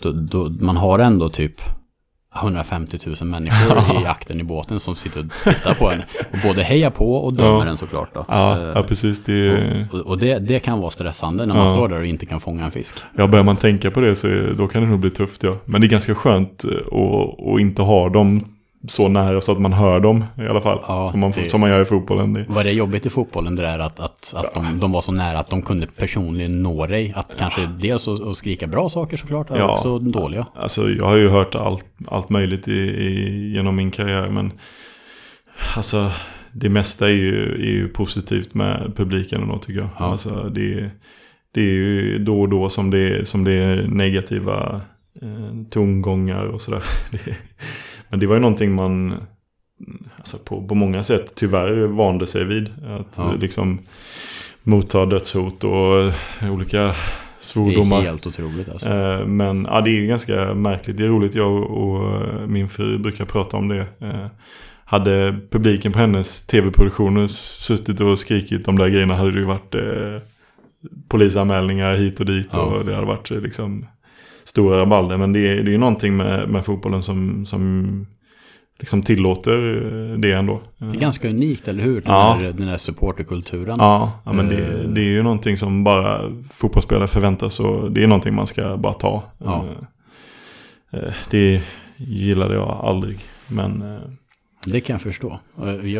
[0.00, 1.60] Då, då, man har ändå typ
[2.42, 6.00] 150 000 människor i akten i båten som sitter och tittar på en.
[6.32, 7.64] Och både hejar på och dömer Ja.
[7.64, 8.24] den såklart då.
[8.28, 9.24] Ja, Eh, ja precis.
[9.24, 11.72] Det och och det, det kan vara stressande när man Ja.
[11.72, 12.94] står där och inte kan fånga en fisk.
[13.16, 14.28] ja, börjar man tänka på det så
[14.58, 15.42] då kan det nog bli tufft.
[15.42, 15.56] Ja.
[15.64, 18.44] Men det är ganska skönt eh, att, att inte ha dem
[18.88, 20.78] så nära så att man hör dem i alla fall.
[20.88, 22.32] Ja, som, man, det- som man gör i fotbollen.
[22.32, 22.44] Det.
[22.48, 25.38] Var det jobbigt i fotbollen det där att, att, att de, de var så nära
[25.38, 27.12] att de kunde personligen nå dig?
[27.16, 29.72] Att kanske dels att, att skrika bra saker såklart, och Ja.
[29.72, 30.46] också dåliga.
[30.54, 34.52] Alltså jag har ju hört allt, allt möjligt i, i, genom min karriär men
[35.76, 36.10] alltså
[36.52, 39.88] det mesta är ju, är ju positivt med publiken ändå tycker jag.
[39.98, 40.04] Ja.
[40.04, 40.90] Alltså det,
[41.54, 44.80] det är ju då och då som det, som det är negativa
[45.22, 46.82] eh, tongångar och sådär.
[47.10, 47.36] Det,
[48.08, 49.14] men det var ju någonting man
[50.18, 52.68] alltså på, på många sätt tyvärr vande sig vid.
[52.98, 53.32] Att Ja.
[53.40, 53.78] liksom
[54.62, 56.00] motta dödshot och
[56.42, 56.94] eh, olika Det
[57.38, 57.98] svordomar.
[57.98, 58.88] är helt otroligt alltså.
[58.88, 60.96] Eh, Men ja, det är ganska märkligt.
[60.96, 61.34] Det är roligt.
[61.34, 62.02] Jag och,
[62.48, 63.86] min fru brukar prata om det.
[64.00, 64.26] Eh,
[64.88, 69.74] Hade publiken på hennes tv-produktioner suttit och skrikit de där grejerna hade det ju varit
[69.74, 70.22] eh,
[71.08, 72.48] polisanmälningar hit och dit.
[72.52, 72.60] Ja.
[72.60, 73.86] Och det hade varit liksom
[74.46, 75.16] stora rabalder.
[75.16, 78.06] Men det är, det är ju någonting med, med fotbollen som, som
[78.78, 79.76] liksom tillåter
[80.12, 80.60] eh, det ändå.
[80.78, 81.94] Det är ganska unikt, eller hur?
[82.00, 82.38] Den, Ja.
[82.40, 83.76] här, den här supporterkulturen.
[83.80, 84.88] Ja, ja men det, Eh.
[84.88, 88.92] det är ju någonting som bara fotbollsspelare förväntas och det är någonting man ska bara
[88.92, 89.22] ta.
[89.38, 89.64] Ja.
[90.92, 91.62] Eh, Det
[91.96, 93.18] gillade jag aldrig.
[93.48, 93.84] Men
[94.66, 95.40] Det kan jag förstå.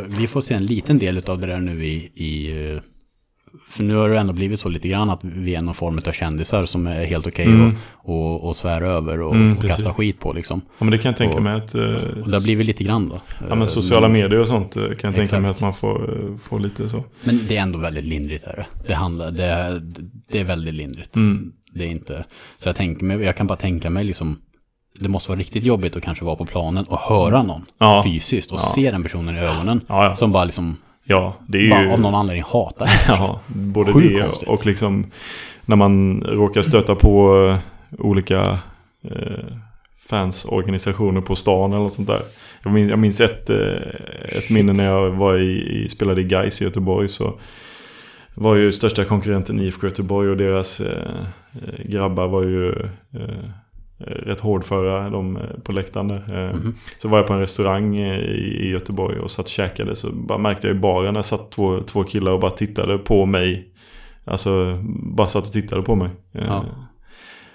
[0.07, 2.53] Vi får se en liten del av det där nu i, i
[3.69, 6.13] för nu har det ändå blivit så lite grann att vi är någon form av
[6.13, 7.69] kändisar som är helt okej Mm.
[7.69, 9.93] att och, och svära över och, Mm, och kasta precis.
[9.97, 10.61] skit på liksom.
[10.79, 11.75] ja, men det kan jag tänka Och- mig att...
[11.75, 11.83] eh,
[12.23, 13.21] Och det har blivit lite grann då.
[13.41, 15.43] Ja men Eh, sociala medier och sånt eh, kan jag tänka Exakt.
[15.43, 17.05] mig att man får, får lite så.
[17.25, 18.67] Men det är ändå väldigt lindrigt är det.
[18.89, 19.83] Det, handlar, det, är-
[20.31, 21.17] det är väldigt lindrigt.
[21.17, 21.53] Mm.
[21.75, 22.25] Det är inte,
[22.59, 24.39] så jag tänker mig, jag kan bara tänka mig liksom,
[25.01, 28.03] det måste vara riktigt jobbigt att kanske vara på planen och höra någon Ja.
[28.07, 28.73] fysiskt och Ja.
[28.75, 29.81] se den personen i ögonen.
[29.87, 30.15] Ja.
[30.15, 31.71] Som bara liksom, ja det är ju...
[31.71, 32.89] bara av någon ananledning hatar.
[33.09, 34.49] Ja, både Sjukt det konstigt.
[34.49, 35.07] och liksom
[35.65, 37.59] när man råkar stöta på eh,
[38.07, 38.59] olika
[39.05, 39.45] eh,
[40.09, 42.23] fansorganisationer på stan eller något sånt där.
[42.63, 46.25] Jag minns, jag minns ett, eh, ett minne när jag var i, i, spelade i
[46.25, 47.35] Gais i Göteborg så
[48.35, 51.11] var ju största konkurrenten IFK Göteborg och deras eh,
[51.55, 52.71] eh, grabbar var ju
[53.15, 53.51] eh,
[53.99, 56.49] rätt hårdföra de eh, på läktaren där.
[56.49, 56.75] Eh, Mhm.
[56.99, 59.97] så var jag på en restaurang eh, i, Göteborg och satt och käkade.
[59.97, 63.27] Så bara märkte jag i baren när satt två, två killar och bara tittade på
[63.27, 63.69] mig.
[64.25, 64.83] Alltså
[65.17, 66.09] bara satt och tittade på mig.
[66.33, 66.65] Eh, Ja.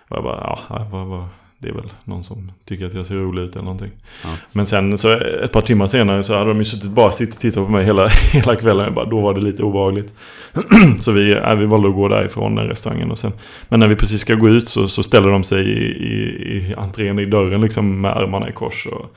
[0.09, 1.27] Och jag bara, ja, vad, vad,
[1.61, 3.91] det är väl någon som tycker att jag ser rolig ut eller någonting.
[4.23, 4.29] Ja.
[4.51, 7.41] Men sen så ett par timmar senare så hade de ju suttit bara suttit och
[7.41, 8.93] tittat på mig hela, hela kvällen.
[8.93, 10.13] Bara, då var det lite obehagligt.
[10.99, 13.11] så vi, äh, vi valde att gå därifrån den restaurangen.
[13.11, 13.31] Och sen,
[13.69, 16.23] men när vi precis ska gå ut så, så ställer de sig i, i,
[16.57, 18.87] i entrén i dörren liksom med armarna i kors.
[18.87, 19.15] Och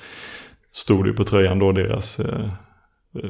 [0.72, 2.50] stod det på tröjan då deras eh,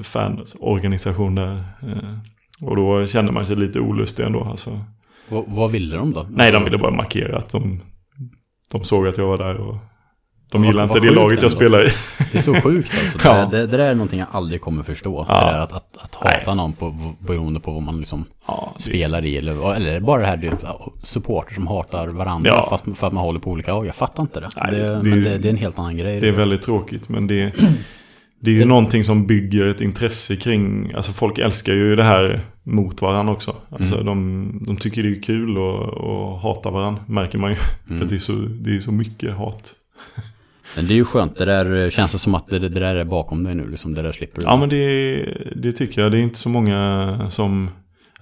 [0.03, 1.65] fanorganisation där.
[1.83, 2.19] Eh,
[2.61, 4.45] och då kände man sig lite olustig ändå.
[4.45, 4.81] Alltså.
[5.29, 6.27] Vad ville de då?
[6.31, 7.81] Nej, de ville bara markera att de,
[8.73, 9.57] de såg att jag var där.
[9.57, 9.77] Och
[10.51, 11.89] de gillar inte det laget jag spelar i.
[12.33, 13.19] Det är så sjukt alltså.
[13.23, 13.47] Det, Ja.
[13.51, 15.27] det, det där är någonting jag aldrig kommer förstå.
[15.29, 15.41] Ja.
[15.47, 16.57] Det där att, att, att hata Nej.
[16.57, 19.37] någon på, beroende på vad man liksom Ja, spelar i.
[19.39, 20.51] Eller, eller bara det här du,
[20.99, 23.87] supporter som hatar varandra för, att, för att man håller på olika lag.
[23.87, 24.49] Jag fattar inte det.
[24.57, 24.73] Nej,
[25.03, 26.21] men det är en helt annan grej.
[26.21, 27.53] Det är väldigt tråkigt men det,
[28.45, 32.41] det är ju någonting som bygger ett intresse kring, alltså folk älskar ju det här
[32.63, 33.57] mot varandra också.
[33.71, 34.07] Alltså Mm.
[34.07, 37.57] de, de tycker det är kul och, och hata varandra, märker man ju.
[37.87, 37.99] Mm.
[38.01, 39.73] För det är, så, det är så mycket hat.
[40.77, 41.39] Men det är ju skönt.
[41.39, 43.69] Det där känns det som att det, det där är bakom dig nu.
[43.71, 44.47] Liksom, det där slipper du.
[44.47, 45.27] Ja men det,
[45.57, 47.71] det tycker jag, det är inte så många som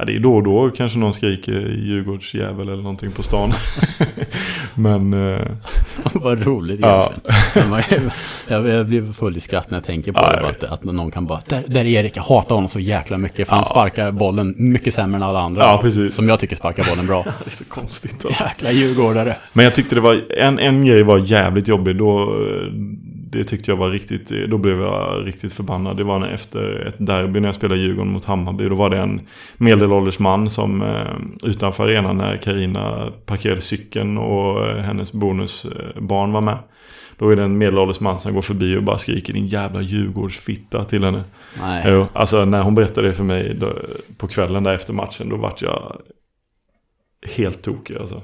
[0.03, 1.53] Ja, det är då och då kanske någon skriker
[1.85, 3.53] Djurgårdsjävel eller någonting på stan.
[4.75, 5.41] Men eh,
[6.13, 7.13] Vad roligt Ja.
[8.49, 10.49] jag, jag blir full i skratt när jag tänker på Ja, det.
[10.49, 13.49] att, att någon kan bara, där, där är Erik, jag hatar honom så jäkla mycket.
[13.49, 13.75] För han Ja.
[13.75, 15.63] sparkar bollen mycket sämre än alla andra.
[15.63, 16.15] Ja, precis.
[16.15, 17.23] Som jag tycker sparkar bollen bra.
[17.45, 18.25] det är så konstigt.
[18.25, 18.43] Alltså.
[18.45, 19.37] Jäkla djurgårdare.
[19.53, 21.97] Men jag tyckte det var, en, en grej var jävligt jobbig.
[21.97, 22.37] Då,
[23.33, 25.97] det tyckte jag var riktigt, då blev jag riktigt förbannad.
[25.97, 28.69] Det var när efter ett derby när jag spelade Djurgården mot Hammarby.
[28.69, 29.21] Då var det en
[29.57, 36.41] medelålders man som eh, utanför arenan när Karina parkerade cykeln och eh, hennes bonusbarn var
[36.41, 36.59] med.
[37.19, 40.85] Då är det en medelålders man som går förbi och bara skriker din jävla Djurgårdsfitta
[40.85, 41.23] till henne.
[41.61, 42.07] Nej.
[42.13, 43.73] Alltså när hon berättade det för mig då,
[44.17, 45.97] på kvällen där efter matchen, då vart jag
[47.37, 48.23] helt tokig alltså.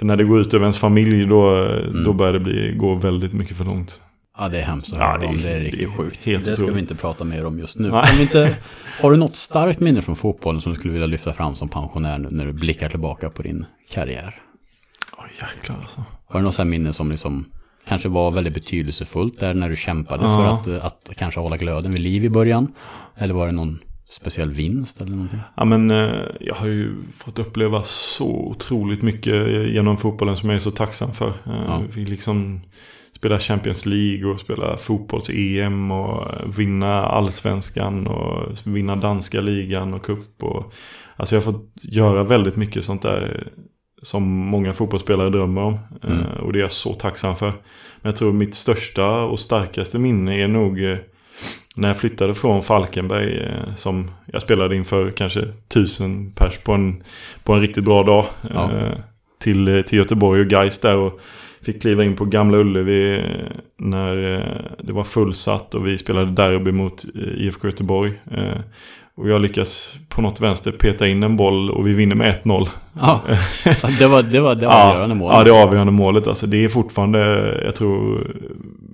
[0.00, 1.68] För när det går ut över ens familj, då,
[2.04, 4.00] då börjar det bli, gå väldigt mycket för långt.
[4.38, 5.36] Ja, det är hemskt att Ja, det om.
[5.38, 6.24] Det är det riktigt är sjukt.
[6.24, 6.76] det ska otroligt.
[6.76, 7.92] vi inte prata mer om just nu.
[8.20, 8.56] Inte,
[9.02, 12.18] har du något starkt minne från fotbollen som du skulle vilja lyfta fram som pensionär
[12.18, 14.42] nu när du blickar tillbaka på din karriär?
[15.18, 16.04] Åh jäklar alltså.
[16.26, 17.44] Har du något sånt minne som liksom
[17.88, 20.62] kanske var väldigt betydelsefullt där när du kämpade Ja.
[20.64, 22.72] för att, att kanske hålla glöden vid liv i början?
[23.16, 23.78] Eller var det någon
[24.10, 25.40] speciell vinst eller någonting?
[25.56, 30.56] Ja men eh, jag har ju fått uppleva så otroligt mycket genom fotbollen som jag
[30.56, 31.28] är så tacksam för.
[31.28, 31.82] Eh, Ja.
[31.94, 32.60] Vi liksom
[33.16, 40.42] spela Champions League och spela fotbolls-EM och vinna allsvenskan och vinna danska ligan och cup.
[40.42, 40.72] Och,
[41.16, 43.46] alltså jag har fått göra väldigt mycket sånt där
[44.02, 45.78] som många fotbollsspelare drömmer om.
[46.02, 46.18] Mm.
[46.20, 47.46] Eh, Och det är jag så tacksam för.
[48.02, 50.98] Men jag tror mitt största och starkaste minne är nog eh,
[51.80, 57.02] när jag flyttade från Falkenberg eh, som jag spelade inför kanske tusen pers på en,
[57.44, 58.26] på en riktigt bra dag.
[58.54, 58.72] Ja.
[58.72, 58.98] eh,
[59.38, 61.20] Till, eh, till Göteborg och Gais där och
[61.62, 63.24] fick kliva in på Gamla Ullevi
[63.78, 64.16] när
[64.82, 67.04] det var fullsatt och vi spelade derby mot
[67.36, 68.12] IFK Göteborg.
[69.20, 72.68] Och jag lyckas på något vänster peta in en boll och vi vinner med 1-0.
[73.00, 73.20] Ja,
[73.98, 75.38] det var det, var det avgörande målet.
[75.38, 76.26] Ja, det avgörande målet.
[76.26, 77.20] Alltså, det är fortfarande,
[77.64, 78.26] jag tror,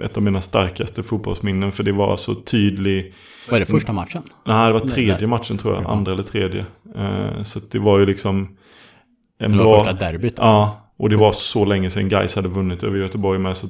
[0.04, 1.72] ett av mina starkaste fotbollsminnen.
[1.72, 3.14] För det var så tydlig...
[3.48, 4.22] Vad är det, första matchen?
[4.46, 5.86] Nej, det var tredje matchen tror jag.
[5.86, 6.64] Andra eller tredje.
[6.96, 8.48] Eh, Så det var ju liksom...
[9.38, 9.84] En Det var bra...
[9.84, 10.34] första derbyt.
[10.36, 13.56] Ja, och det var så länge sedan Gais hade vunnit över Göteborg med.
[13.56, 13.66] Så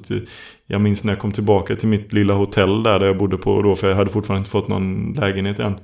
[0.67, 3.63] jag minns när jag kom tillbaka till mitt lilla hotell där, där jag bodde på
[3.63, 3.77] då.
[3.77, 5.75] För jag hade fortfarande inte fått någon lägenhet än.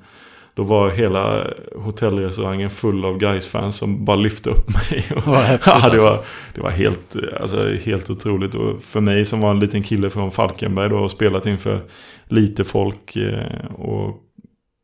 [0.55, 5.05] Då var hela hotellrestaurangen full av gais fans som bara lyfte upp mig.
[5.27, 6.05] Vad häftigt, ja, det, alltså.
[6.05, 8.55] var, det var helt, alltså, helt otroligt.
[8.55, 11.81] Och för mig som var en liten kille från Falkenberg då och spelat inför
[12.29, 14.21] lite folk eh, och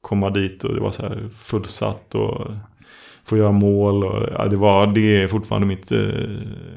[0.00, 2.46] komma dit och det var så här fullsatt och
[3.24, 4.04] få göra mål.
[4.04, 5.98] Och, ja, det, var, det är fortfarande mitt, eh,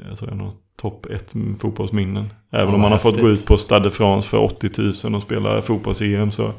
[0.08, 0.52] jag tror jag har
[0.82, 2.32] topp ett fotbollsminnen.
[2.50, 3.42] Även Ja, om man har fått gå häftigt.
[3.42, 4.70] ut på Stade de France för 80
[5.04, 6.52] 000 och spela fotbolls-EM så,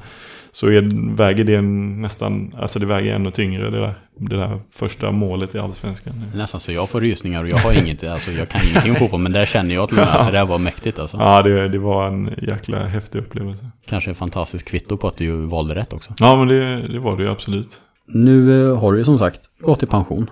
[0.55, 5.11] så är, väger det nästan, alltså det väger ännu tyngre det där, det där första
[5.11, 6.23] målet i Allsvenskan.
[6.35, 9.19] Nästan så jag får rysningar och jag har inget, alltså jag kan ingenting om fotboll.
[9.19, 11.17] Men där känner jag till att det där var mäktigt alltså.
[11.17, 13.69] Ja, det, det var en jäkla häftig upplevelse.
[13.87, 16.13] Kanske en fantastisk kvitto på att du valde rätt också.
[16.19, 17.81] Ja, men det, det var det ju absolut.
[18.07, 20.29] Nu eh, har du ju som sagt gått i pension.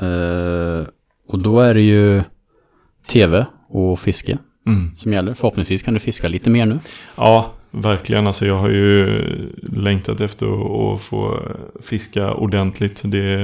[0.00, 0.86] Eh,
[1.28, 2.22] och då är det ju
[3.08, 4.90] tv och fiske Mm.
[4.98, 5.34] som gäller.
[5.34, 6.78] Förhoppningsvis kan du fiska lite mer nu.
[7.16, 8.26] Ja, verkligen.
[8.26, 9.22] Alltså jag har ju
[9.62, 11.42] längtat efter att- få
[11.82, 13.02] fiska ordentligt.
[13.04, 13.36] Det,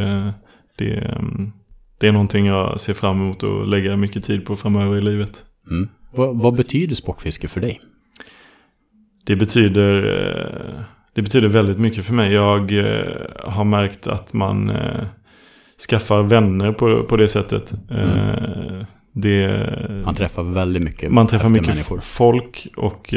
[0.77, 1.53] det, mm,
[2.01, 5.45] det är någonting jag ser fram emot att lägga mycket tid på framöver i livet.
[5.71, 5.88] Mm.
[6.14, 7.81] Vad, vad betyder sportfiske för dig?
[9.27, 10.03] Det betyder,
[11.14, 12.33] det betyder väldigt mycket för mig.
[12.33, 13.07] Jag eh,
[13.45, 15.05] har märkt att man eh,
[15.91, 17.73] skaffar vänner på, på det sättet.
[17.91, 21.99] Eh, Det, Man träffar väldigt mycket man träffar mycket människor.
[21.99, 23.14] folk och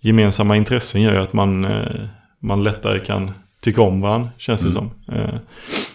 [0.00, 1.86] gemensamma intressen gör ju att man, eh,
[2.40, 3.30] man lättare kan
[3.62, 4.90] tycka om varandra, känns det Mm.
[5.06, 5.14] som.
[5.16, 5.34] Eh,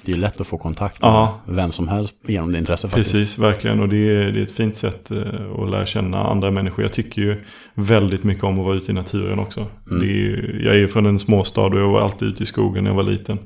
[0.05, 1.39] Det är lätt att få kontakt med Ja.
[1.47, 3.11] vem som helst genom det intresse faktiskt.
[3.11, 3.79] Precis, verkligen.
[3.79, 5.17] Och det är, det är ett fint sätt eh,
[5.63, 6.83] att lära känna andra människor.
[6.85, 9.65] Jag tycker ju väldigt mycket om att vara ute i naturen också.
[9.91, 10.03] Mm.
[10.09, 12.95] Är, jag är från en småstad och jag var alltid ute i skogen när jag
[12.95, 13.39] var liten.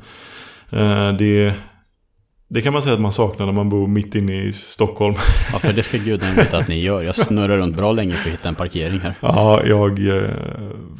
[1.17, 1.53] Det,
[2.49, 5.15] det kan man säga att man saknar när man bor mitt inne i Stockholm.
[5.53, 7.03] Ja, för det ska gudarna veta att ni gör.
[7.03, 9.13] Jag snurrar runt bra länge för att hitta en parkering här.
[9.21, 10.31] Ja, jag eh,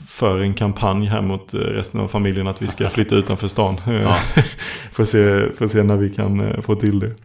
[0.08, 3.82] för en kampanj här mot eh, resten av familjen att vi ska flytta utanför stan.
[3.88, 4.18] Ja.
[4.92, 7.16] får, se, får se när vi kan eh, få till det.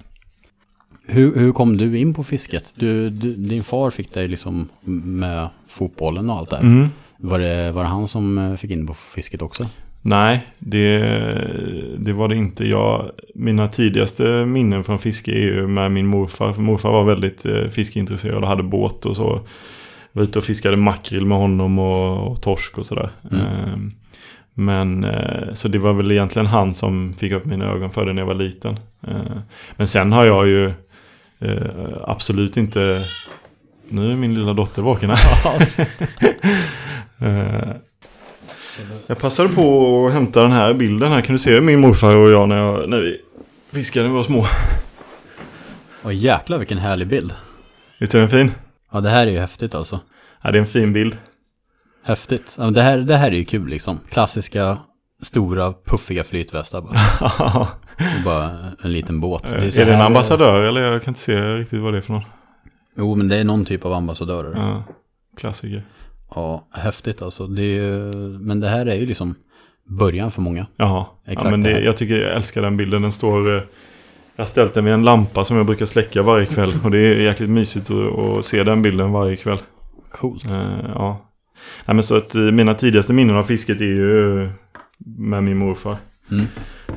[1.07, 2.73] Hur, hur kom du in på fisket?
[2.77, 4.69] Du, du, din far fick dig liksom
[5.05, 6.61] med fotbollen och allt där.
[6.61, 6.89] Mm.
[7.17, 9.67] Var, det, var det han som fick in på fisket också?
[10.03, 10.99] Nej, det,
[11.99, 12.69] det var det inte.
[12.69, 16.53] Jag, mina tidigaste minnen från fiske är ju med min morfar.
[16.53, 19.41] För morfar var väldigt eh, fiskeintresserad och hade båt och så.
[20.13, 23.11] Jag var ute och fiskade makrill med honom och, och torsk och sådär.
[23.31, 23.47] Mm.
[23.47, 23.79] Eh,
[24.55, 28.13] men eh, så det var väl egentligen han som fick upp mina ögon för det
[28.13, 28.79] när jag var liten.
[29.07, 29.39] Eh,
[29.77, 30.73] men sen har jag ju
[31.39, 33.05] eh, absolut inte...
[33.89, 35.69] Nu är min lilla dotter vaken här.
[39.07, 41.21] Jag passade på att hämta den här bilden här.
[41.21, 43.21] Kan du se min morfar och jag när, jag, när vi
[43.71, 44.47] fiskade när vi var små?
[46.05, 47.35] Åh jäklar vilken härlig bild.
[48.01, 48.53] Visst är den fin?
[48.93, 50.01] Ja det här är ju häftigt alltså.
[50.43, 51.17] Ja, det är en fin bild.
[52.05, 52.55] Häftigt.
[52.57, 54.01] Ja, men det, här, det här är ju kul liksom.
[54.11, 54.79] Klassiska,
[55.23, 57.61] stora, puffiga flytvästar bara.
[58.19, 59.45] Och bara en liten båt.
[59.45, 62.13] är, så det en ambassadör eller jag kan inte se riktigt vad det är för
[62.13, 62.23] någon.
[62.97, 64.57] Jo men det är någon typ av ambassadörer.
[64.57, 64.85] Ja,
[66.35, 67.47] Ja, häftigt alltså.
[67.47, 69.35] Det ju- men det här är ju liksom
[69.89, 70.67] början för många.
[70.77, 73.03] Jaha, ja, Exakt men det jag tycker jag älskar den bilden.
[73.03, 73.57] Den står...
[73.57, 73.63] eh,
[74.37, 76.73] Jag har ställt den vid en lampa som jag brukar släcka varje kväll.
[76.85, 79.59] Och det är jäkligt mysigt att, att se den bilden varje kväll.
[80.13, 80.45] Coolt.
[80.45, 81.29] Eh, ja.
[81.87, 84.49] Nej, men så att eh, mina tidigaste minnen av fisket är ju
[85.17, 85.97] med min morfar.
[86.31, 86.45] Mm.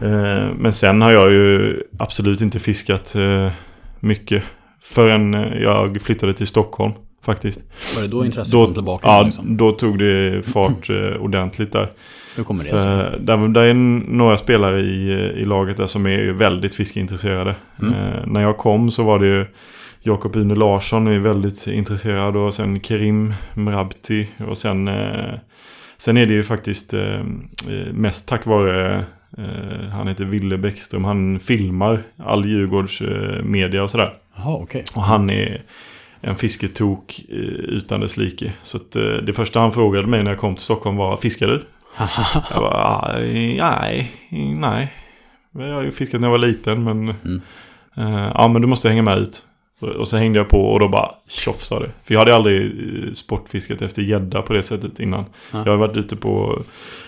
[0.02, 3.52] Eh, men sen har jag ju absolut inte fiskat eh,
[4.00, 4.43] mycket
[4.82, 6.93] förrän jag flyttade till Stockholm
[7.25, 7.59] faktiskt.
[7.95, 9.07] Var det då intresset Då, kom tillbaka?
[9.07, 9.57] ja, liksom?
[9.57, 11.88] då tog det fart eh, ordentligt där.
[12.35, 12.91] Hur kommer det sig?
[12.91, 17.55] Eh, där, där är några spelare i, eh, i laget där som är väldigt fiskeintresserade.
[17.81, 17.93] Mm.
[17.93, 19.45] Eh, när jag kom så var det ju
[20.01, 25.33] Jakob Une Larsson är väldigt intresserad och sen Kerim Mrabti och sen eh,
[25.97, 26.93] Sen är det ju faktiskt
[27.91, 29.05] mest tack vare
[29.93, 33.01] Han heter Ville Bäckström Han filmar all Djurgårds
[33.43, 34.83] media och sådär Jaha, okej.
[34.95, 35.61] och han är
[36.27, 38.53] en fisketok eh, utan dess like.
[38.61, 41.47] Så att, eh, det första han frågade mig när jag kom till Stockholm var Fiskar
[41.47, 41.63] du?
[42.53, 44.11] Jag bara, "Ah, nej,
[44.57, 44.93] nej.
[45.51, 47.09] Jag har ju fiskat när jag var liten men...
[47.25, 47.41] Mm.
[47.97, 49.45] eh, ja men du måste hänga med ut.
[49.79, 51.91] Och- så hängde jag på och då bara tjoff sa det.
[52.03, 52.71] För jag hade aldrig
[53.17, 55.25] sportfiskat efter gädda på det sättet innan.
[55.51, 55.61] Ja.
[55.65, 56.61] Jag har varit ute på,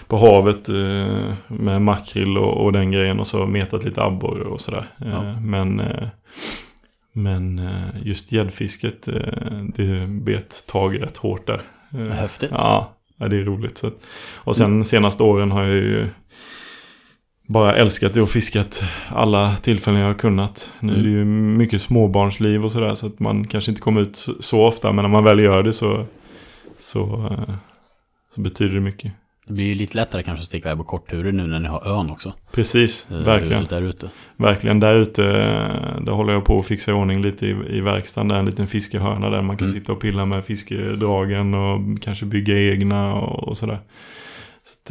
[0.08, 4.62] på havet eh, med makrill och, och den grejen och så metat lite abborre och
[4.62, 4.86] sådär.
[5.01, 5.39] Eh, Ja.
[5.39, 5.82] Men,
[7.17, 11.62] men eh, just gäddfisket, eh, det bet tag rätt hårt där.
[11.93, 12.51] Eh, Häftigt.
[12.51, 13.77] Ja, det är roligt.
[13.77, 13.91] Så
[14.36, 16.08] och sen senaste åren har jag ju
[17.47, 20.71] bara älskat det och fiskat alla tillfällen jag har kunnat.
[20.80, 24.27] Nu är det ju mycket småbarnsliv och sådär så att man kanske inte kommer ut
[24.39, 26.06] så, ofta men när man väl gör det så,
[26.80, 27.32] så,
[28.36, 29.13] så betyder det mycket.
[29.48, 31.88] Det blir ju lite lättare kanske att sticka iväg på kortturer nu när ni har
[32.00, 32.34] ön också.
[32.52, 33.66] Precis, Eh, verkligen.
[33.70, 34.10] där ute.
[34.38, 37.82] Verkligen, där ute, eh, där håller jag på att fixa i ordning lite i, i
[37.82, 38.28] verkstaden.
[38.28, 39.80] Där är en liten fiskehörna där man kan Mm.
[39.80, 43.80] sitta och pilla med fiskedragen och kanske bygga egna och, och sådär.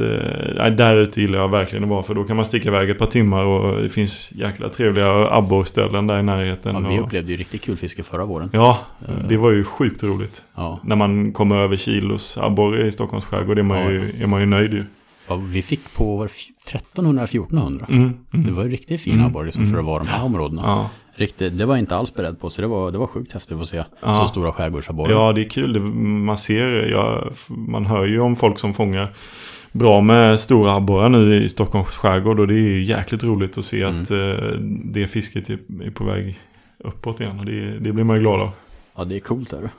[0.00, 2.90] Att, eh, där ute gillar jag verkligen att vara för då kan man sticka iväg
[2.90, 6.74] ett par timmar och det finns jäkla trevliga abborrställen där i närheten.
[6.82, 8.50] Ja, vi och, upplevde ju riktigt kul fiske förra våren.
[8.52, 8.78] ja,
[9.08, 9.28] Eh.
[9.28, 10.44] det var ju sjukt roligt.
[10.56, 10.80] Ja.
[10.84, 13.90] När man kommer över kilos abborre i Stockholms skärgård är man, Ja.
[13.90, 14.84] ju, är man ju nöjd ju.
[15.28, 17.84] ja, vi fick på var det f- 1300-1400.
[17.88, 18.02] Mm,
[18.34, 18.46] mm.
[18.46, 19.70] Det var ju riktigt fina Mm, abborre mm.
[19.70, 20.62] för att vara de här områdena.
[20.64, 20.90] Ja.
[21.18, 23.52] Riktigt, det var jag inte alls beredd på, så det var, det var sjukt häftigt
[23.52, 24.14] att få se Ja.
[24.16, 25.10] så stora skärgårdsabborrar.
[25.10, 25.80] Ja, det är kul.
[25.80, 29.12] Man ser, ja, man hör ju om folk som fångar
[29.78, 32.40] bra med stora abborrar nu i Stockholms skärgård.
[32.40, 34.02] Och det är ju jäkligt roligt att se Mm.
[34.02, 36.40] att eh, det fisket är, är på väg
[36.78, 37.38] uppåt igen.
[37.38, 38.50] Och det, det blir man ju glad av.
[38.96, 39.70] Ja, det är coolt där.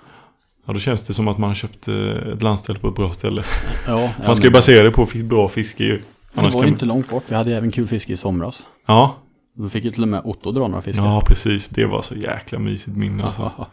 [0.65, 1.95] Ja, då känns det som att man har köpt eh,
[2.33, 3.43] ett landställe på ett bra ställe.
[3.87, 5.97] Ja, Man ska ju basera det på bra fiske ju.
[5.97, 6.03] Det
[6.41, 7.23] Annars var kan ju inte långt bort.
[7.27, 8.67] Vi hade även kul fiske i somras.
[8.85, 9.15] Ja,
[9.53, 11.05] Då fick ju till och med Otto dra några fiskar.
[11.05, 11.69] ja, precis.
[11.69, 13.51] Det var så jäkla mysigt minne alltså.
[13.57, 13.67] ja.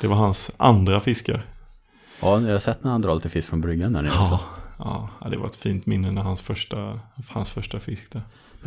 [0.00, 1.42] Det var hans andra fiskar.
[2.22, 4.40] ja, jag har sett när han drar lite fisk från bryggan där nere också.
[4.84, 8.22] Ja, det var ett fint minne när hans första, hans första fisk där.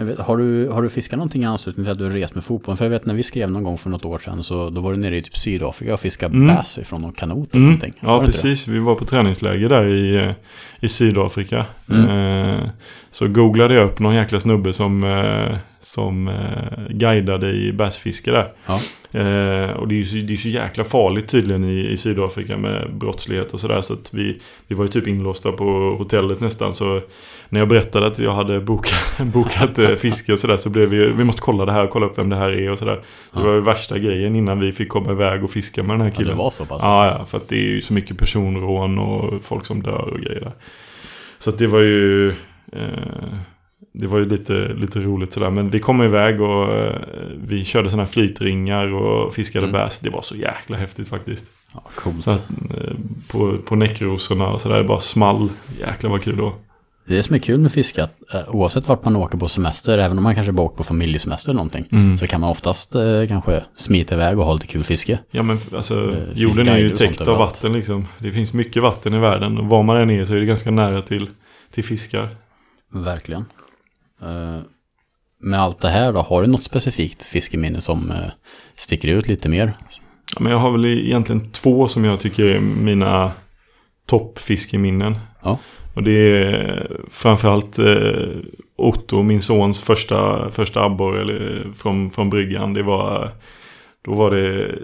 [0.06, 2.77] Vet, har, du, har du fiskat någonting i anslutning till att du rest med fotbollen?
[2.77, 4.91] För jag vet när vi skrev någon gång för något år sedan så då var
[4.91, 6.56] du nere i typ Sydafrika och fiskade Mm.
[6.56, 7.65] bass ifrån någon kanot eller Mm.
[7.75, 7.93] någonting.
[7.99, 8.67] Ja, det precis.
[8.67, 10.32] Vi var på träningsläger där i, eh,
[10.80, 11.65] i Sydafrika.
[11.91, 12.08] Mm.
[12.60, 12.69] Eh,
[13.10, 15.58] så googlade jag upp någon jäkla snubbe som, eh,
[15.93, 18.47] som eh, guidade i bassfiske där.
[18.65, 18.80] Ja.
[19.19, 22.93] Eh, och det är ju det är så jäkla farligt tydligen i, i Sydafrika med
[22.93, 23.82] brottslighet och sådär.
[23.82, 26.76] Så att vi, vi var ju typ inlåsta på hotellet nästan.
[26.76, 27.02] Så
[27.50, 31.12] när jag berättade att jag hade bokat, bokat eh, fiske och sådär så blev vi,
[31.12, 32.95] vi måste kolla det här, kolla upp vem det här är och sådär.
[33.34, 33.39] Så Ja.
[33.39, 36.08] det var ju värsta grejen innan vi fick komma iväg och fiska med den här
[36.10, 36.38] Ja, killen.
[36.38, 36.80] det var så pass.
[36.84, 40.19] Ja, ja, för att det är ju så mycket personrån och folk som dör och
[40.19, 40.52] grejer där.
[41.39, 42.30] Så att det var ju...
[42.71, 42.84] Eh,
[44.01, 45.49] det var ju lite, lite roligt sådär.
[45.49, 46.95] Men vi kom iväg och eh,
[47.47, 49.73] vi körde sådana här flytringar och fiskade Mm.
[49.73, 49.99] bass.
[49.99, 51.45] Det var så jäkla häftigt faktiskt.
[51.73, 52.23] Ja, coolt.
[52.23, 52.93] Så att, eh,
[53.31, 55.49] på, på näckrosorna och sådär, det bara small.
[55.79, 56.53] Jäklar vad kul då.
[57.07, 59.47] Det är det som är kul med fiske, att eh, oavsett vart man åker på
[59.49, 62.17] semester, även om man kanske bara åker på familjesemester eller någonting, Mm.
[62.17, 65.19] så kan man oftast eh, kanske smita iväg och ha lite kul fiske.
[65.31, 68.05] Ja men alltså, Eh, jorden är ju täckt av vatten liksom.
[68.19, 69.57] Det finns mycket vatten i världen.
[69.57, 71.29] Och var man än är så är det ganska nära till,
[71.71, 72.27] till fiskar.
[72.93, 73.45] Verkligen.
[74.21, 74.60] Eh,
[75.39, 78.30] med allt det här då, har du något specifikt fiskeminne som eh,
[78.75, 79.73] sticker ut lite mer?
[80.36, 83.32] Ja, men jag har väl egentligen två som jag tycker är mina
[84.06, 85.15] toppfiskeminnen.
[85.43, 85.60] Ja.
[85.95, 86.12] Och det
[86.43, 88.30] är framförallt eh,
[88.75, 92.73] Otto, min sons första, första abborre från, från bryggan.
[92.73, 93.30] Det var,
[94.06, 94.75] då var det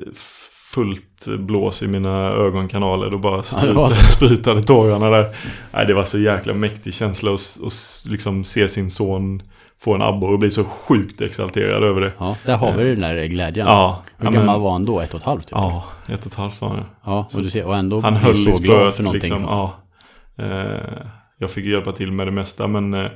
[0.73, 3.09] fullt blås i mina ögonkanaler.
[3.09, 5.35] Då bara Ja, sprutade, sprutade tårarna där.
[5.71, 9.41] Nej, det var så jäkla mäktig känsla att att liksom se sin son
[9.81, 12.11] få en abborre och bli så sjukt exalterad över det.
[12.17, 13.67] Ja, där har vi den där glädjen.
[13.67, 14.99] Ja, Hur gammal men- var han då?
[15.01, 15.47] Ett och ett halvt?
[15.47, 15.51] Typ.
[15.57, 16.83] Ja, ett och ett halvt var han.
[17.05, 19.31] ja och, du ser, och ändå Han höll så glad spöet för någonting.
[19.33, 19.43] liksom.
[19.49, 19.71] Ja.
[20.37, 20.79] Eh,
[21.37, 23.07] jag fick hjälpa till med det mesta men eh,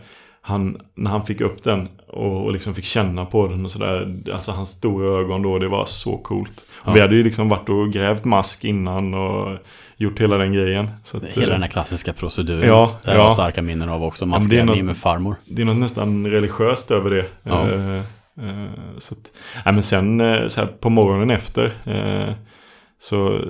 [0.47, 4.15] han, när han fick upp den och, och liksom fick känna på den och sådär.
[4.33, 6.63] Alltså hans stora ögon då, det var så coolt.
[6.85, 6.91] Ja.
[6.91, 9.57] Vi hade ju liksom varit och grävt mask innan och
[9.97, 10.89] gjort hela den grejen.
[11.03, 12.67] Så att, Hela eh, den här klassiska proceduren.
[12.67, 13.33] Ja, det har ja.
[13.33, 14.25] starka minnen av också.
[14.25, 15.35] I med farmor.
[15.45, 17.25] det är något nästan religiöst över det.
[17.43, 17.69] Ja.
[17.69, 19.31] Eh, eh, så att,
[19.65, 22.33] nej, men sen eh, så här på morgonen efter eh,
[22.99, 23.41] så,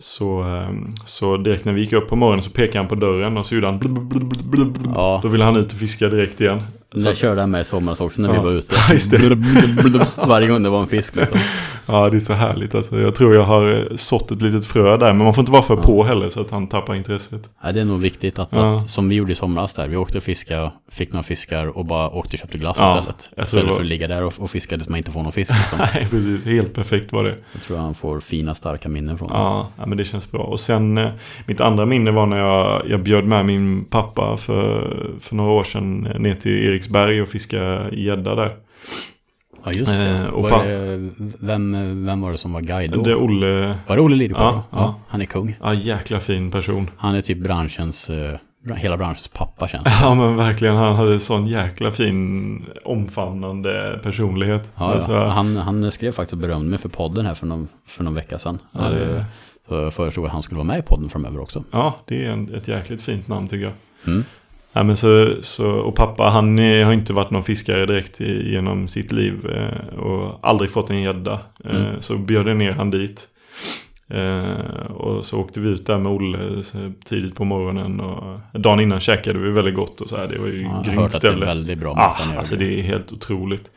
[0.00, 0.70] så, eh,
[1.04, 3.54] så direkt när vi gick upp på morgonen så pekade han på dörren och så
[3.54, 4.92] gjorde han blub, blub, blub, blub, blub.
[4.94, 5.20] Ja.
[5.22, 6.62] Då ville han ut och fiska direkt igen.
[6.94, 8.42] Det att, körde han med i somras också när vi Ja.
[8.42, 8.74] var ute.
[10.16, 10.26] Ja.
[10.26, 11.38] Varje gång det var en fisk liksom.
[11.86, 12.74] ja, det är så härligt.
[12.74, 15.12] Alltså, jag tror jag har eh, sått ett litet frö där.
[15.12, 15.82] Men man får inte vara för Ja.
[15.82, 17.50] på heller så att han tappar intresset.
[17.62, 18.76] Ja, det är nog viktigt att, Ja.
[18.76, 21.84] att, som vi gjorde i somras där, vi åkte och fiskade, fick några fiskar och
[21.86, 23.28] bara åkte och köpte glass Ja, istället.
[23.36, 25.32] jag Istället var- för att ligga där och, och fiska tills man inte får någon
[25.32, 25.52] fisk.
[25.58, 25.78] Liksom.
[25.94, 26.44] Nej, precis.
[26.44, 27.34] Helt perfekt var det.
[27.52, 29.34] Jag tror han får fina starka minnen från det.
[29.34, 30.40] Ja, ja, men det känns bra.
[30.42, 31.08] Och sen, eh,
[31.46, 35.64] mitt andra minne var när jag, jag bjöd med min pappa för, för några år
[35.64, 38.56] sedan eh, ner till Eriksberg och fiska gädda där.
[39.64, 40.08] Ja, just det.
[40.08, 41.10] Eh, var det
[41.40, 41.72] vem,
[42.06, 43.02] vem var det som var guide då?
[43.02, 44.42] Det är Olle, Var det Olle Lidegård?
[44.42, 44.76] Ja, då?
[44.78, 44.94] ja.
[45.08, 45.56] Han är kung.
[45.60, 46.90] ja jäkla fin person.
[46.96, 48.36] Han är typ branschens, eh,
[48.76, 49.90] hela branschens pappa känns det.
[50.02, 54.70] Ja men verkligen, han hade sån jäkla fin omfamnande personlighet.
[54.76, 55.26] Ja, Alltså, ja.
[55.28, 58.38] Han, han skrev faktiskt och berömde mig för podden här för någon, för någon vecka
[58.38, 58.58] sedan.
[58.72, 59.24] Ja, det- Eh,
[59.68, 61.64] Så jag föreslog att han skulle vara med i podden framöver också.
[61.70, 63.72] ja, det är en, ett jäkligt fint namn tycker jag.
[64.06, 64.24] Mm.
[64.78, 68.52] Ja, men så, så, och pappa han eh, har inte varit någon fiskare direkt i,
[68.52, 71.40] genom sitt liv eh, och aldrig fått en gädda.
[71.64, 72.00] Eh, Mm.
[72.02, 73.28] Så bjöd jag ner han dit.
[74.88, 76.38] Och så åkte vi ut där med Olle
[77.04, 80.26] tidigt på morgonen och dagen innan käkade vi väldigt gott och så här.
[80.28, 81.46] Det var ju Ja, grymt att det är ställe.
[81.46, 83.70] väldigt bra Ah, alltså det är helt otroligt.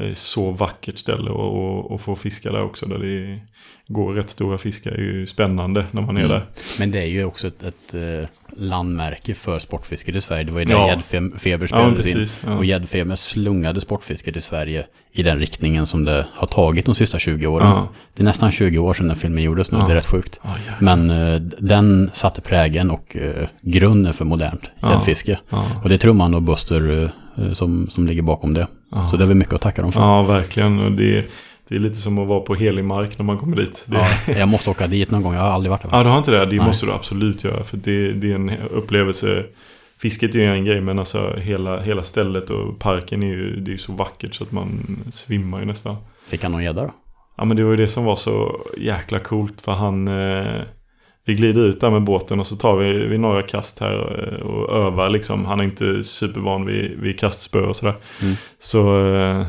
[0.00, 2.86] Är så vackert ställe och, och, och få fiska där också.
[2.86, 3.40] Där det
[3.86, 6.30] går rätt stora fiskar är ju spännande när man är Mm.
[6.30, 6.44] där.
[6.78, 10.44] Men det är ju också ett, ett eh, landmärke för sportfisket i Sverige.
[10.44, 10.88] Det var ju där Ja.
[10.88, 12.12] gäddfeber Ja, spelades in.
[12.14, 12.40] precis.
[12.46, 12.56] Ja.
[12.56, 17.18] Och gäddfeber slungade sportfisket i Sverige i den riktningen som det har tagit de sista
[17.18, 17.66] 20 åren.
[17.68, 17.88] Ja.
[18.14, 19.86] Det är nästan 20 år sedan den filmen gjordes nu, Ja.
[19.86, 20.40] det är rätt sjukt.
[20.42, 20.50] Ja.
[20.80, 24.92] Men eh, den satte prägen och eh, grunden för modernt Ja.
[24.92, 25.38] gäddfiske.
[25.50, 25.64] ja.
[25.82, 27.10] Och det är Trumman och Buster eh,
[27.52, 28.66] som, som ligger bakom det.
[28.90, 29.08] Ja.
[29.08, 30.00] Så det är väl mycket att tacka dem för.
[30.00, 30.96] Ja, verkligen.
[30.96, 31.24] Det,
[31.68, 33.84] det är lite som att vara på helig mark när man kommer dit.
[33.86, 34.06] Det, ja.
[34.26, 35.90] Ja, jag måste åka dit någon gång, jag har aldrig varit där.
[36.04, 36.46] du har inte det?
[36.46, 36.66] Det Nej.
[36.66, 37.64] måste du absolut göra.
[37.64, 39.44] För det, det är en upplevelse.
[39.98, 43.70] Fisket är ju en grej, men alltså hela, hela stället och parken är ju, det
[43.70, 45.96] är ju så vackert så att man svimmar ju nästan.
[46.26, 46.90] Fick han någon gädda då?
[47.36, 49.60] Ja, men det var ju det som var så jäkla coolt.
[49.60, 50.08] För han...
[50.08, 50.62] Eh,
[51.28, 54.46] vi glider ut där med båten och så tar vi, vi några kast här eh,
[54.46, 55.44] och övar liksom.
[55.44, 57.94] Han är inte supervan vid, vid kastspö och sådär.
[58.22, 58.34] Mm.
[58.58, 59.14] Så...
[59.14, 59.46] Eh,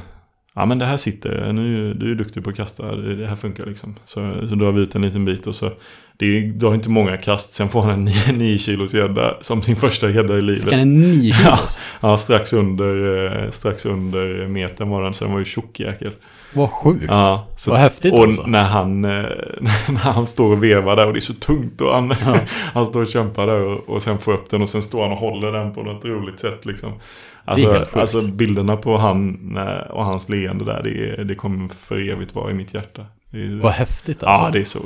[0.55, 3.65] ja men det här sitter, nu, du är duktig på att kasta, det, här funkar
[3.65, 3.95] liksom.
[4.05, 5.71] Så, så drar vi ut en liten bit och så
[6.17, 7.53] det är, du har inte många kast.
[7.53, 10.63] Sen får han en 9, 9 kilos gädda som sin första gädda i livet.
[10.63, 11.79] Fick han en 9 kilos?
[12.01, 15.13] Ja, strax under, eh, strax under metern var den.
[15.13, 16.11] Så den var ju tjock jäkel.
[16.53, 17.05] Vad sjukt.
[17.07, 18.43] Ja, så, Vad häftigt Och alltså.
[18.45, 19.11] när han, eh,
[19.89, 22.11] när han står och vevar där och det är så tungt och han,
[22.73, 25.11] han står och kämpar där och, och sen får upp den och sen står han
[25.11, 26.93] och håller den på något roligt sätt liksom.
[27.45, 27.97] Alltså, helt sjukt.
[27.97, 32.51] alltså bilderna på han eh, och hans leende där, det, det kommer för evigt vara
[32.51, 33.05] i mitt hjärta.
[33.31, 34.45] Det är, Vad häftigt alltså.
[34.45, 34.79] Ja, det är så,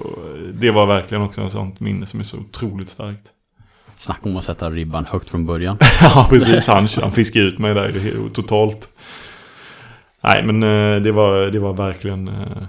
[0.53, 3.29] det var verkligen också en sånt minne som är så otroligt starkt.
[3.97, 5.77] Snacka om att sätta ribban högt från början.
[6.01, 6.67] Ja, precis.
[6.67, 7.93] Han, han fiskade ut mig där
[8.33, 8.89] totalt.
[10.23, 12.63] Nej, men eh, det var, det var verkligen, eh,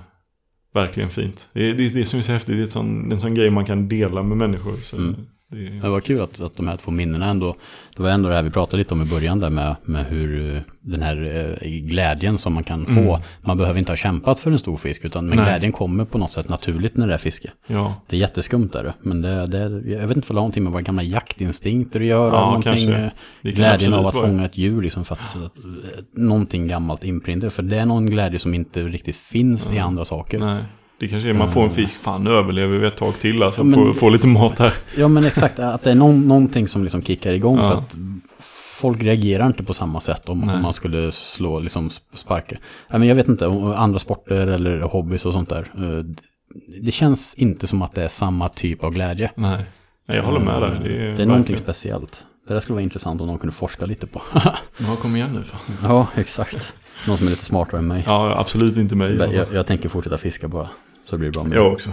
[0.75, 1.49] verkligen fint.
[1.53, 2.55] Det, är- det, det som är så häftigt.
[2.57, 4.73] Det är en sån, en sån grej man kan dela med människor.
[4.77, 5.17] Så Mm
[5.51, 7.57] det, Det var kul att, att de här två minnena ändå,
[7.97, 10.55] det var ändå det här vi pratade lite om i början där med, med hur
[10.57, 13.21] eh, den här eh, glädjen som man kan få, Mm.
[13.41, 15.47] man behöver inte ha kämpat för en stor fisk, utan men Nej.
[15.47, 17.51] glädjen kommer på något sätt naturligt när det är fiske.
[17.67, 19.59] ja, Det är jätteskumt där, men det, det,
[19.93, 22.91] jag vet inte vad det har någonting med våra gamla jaktinstinkter att göra, Ja, någonting,
[22.91, 23.11] eh,
[23.43, 24.27] glädjen av att vara.
[24.27, 25.41] fånga ett djur liksom för att, eh,
[26.13, 30.39] någonting gammalt inprintat, för det är någon glädje som inte riktigt finns i andra saker.
[30.39, 30.65] Nej,
[31.05, 33.61] det kanske är man får en fisk, fan överlever vi ett tag till alltså.
[33.61, 34.75] Ja, men- på, få lite mat här.
[34.97, 37.71] Ja men exakt, att det är någon, någonting som liksom kickar igång Ja.
[37.71, 37.97] för att
[38.81, 42.57] folk reagerar inte på samma sätt om, om man skulle slå, liksom sparka.
[42.91, 43.47] Ja, men jag vet inte,
[43.77, 45.71] andra sporter eller hobbys och sånt där.
[45.77, 46.23] eh, det-
[46.83, 49.31] Det känns inte som att det är samma typ av glädje.
[49.37, 49.65] Nej,
[50.07, 50.81] jag håller med där.
[50.85, 52.23] Det är, verkligen- någonting speciellt.
[52.49, 54.23] Det där skulle vara intressant om någon kunde forska lite på.
[54.79, 55.61] Ja, kom igen nu fan.
[55.83, 56.75] ja, exakt.
[57.07, 58.03] Någon som är lite smartare än mig.
[58.07, 59.17] Ja, absolut inte mig.
[59.17, 60.69] Jag, jag tänker fortsätta fiska bara.
[61.05, 61.91] Så blir det bra med Jag också.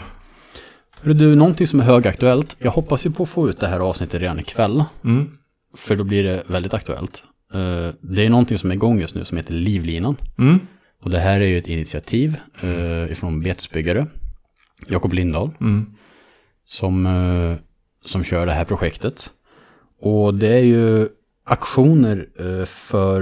[1.02, 2.56] Hörru Du, någonting som är högaktuellt.
[2.60, 4.84] Jag hoppas ju på att få ut det här avsnittet redan ikväll.
[5.04, 5.30] Mm.
[5.76, 7.24] För då blir det väldigt aktuellt.
[7.54, 10.16] Eh, Det är någonting som är igång just nu som heter Livlinan.
[10.38, 10.60] Mm.
[11.04, 14.08] Och det här är ju ett initiativ eh, ifrån betesbyggare,
[14.88, 15.86] Jakob Lindahl, Mm.
[16.68, 17.56] som, eh,
[18.06, 19.30] som kör det här projektet.
[20.00, 21.08] Och det är ju
[21.44, 23.22] aktioner eh, för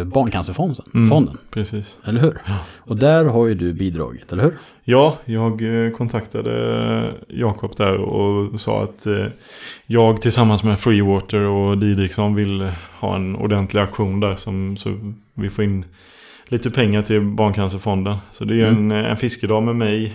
[0.00, 1.08] eh, Barncancerfonden, Mm.
[1.08, 1.98] fonden, Precis.
[2.04, 2.38] eller hur?
[2.78, 4.54] Och där har ju du bidragit, eller hur?
[4.84, 9.06] Ja, jag eh, kontaktade Jakob där och sa att
[9.86, 15.50] jag tillsammans med Freewater och Didriksson vill ha en ordentlig aktion där som, så vi
[15.50, 15.84] får in
[16.48, 18.16] lite pengar till Barncancerfonden.
[18.32, 20.12] Så det är en, en fiskedag med mig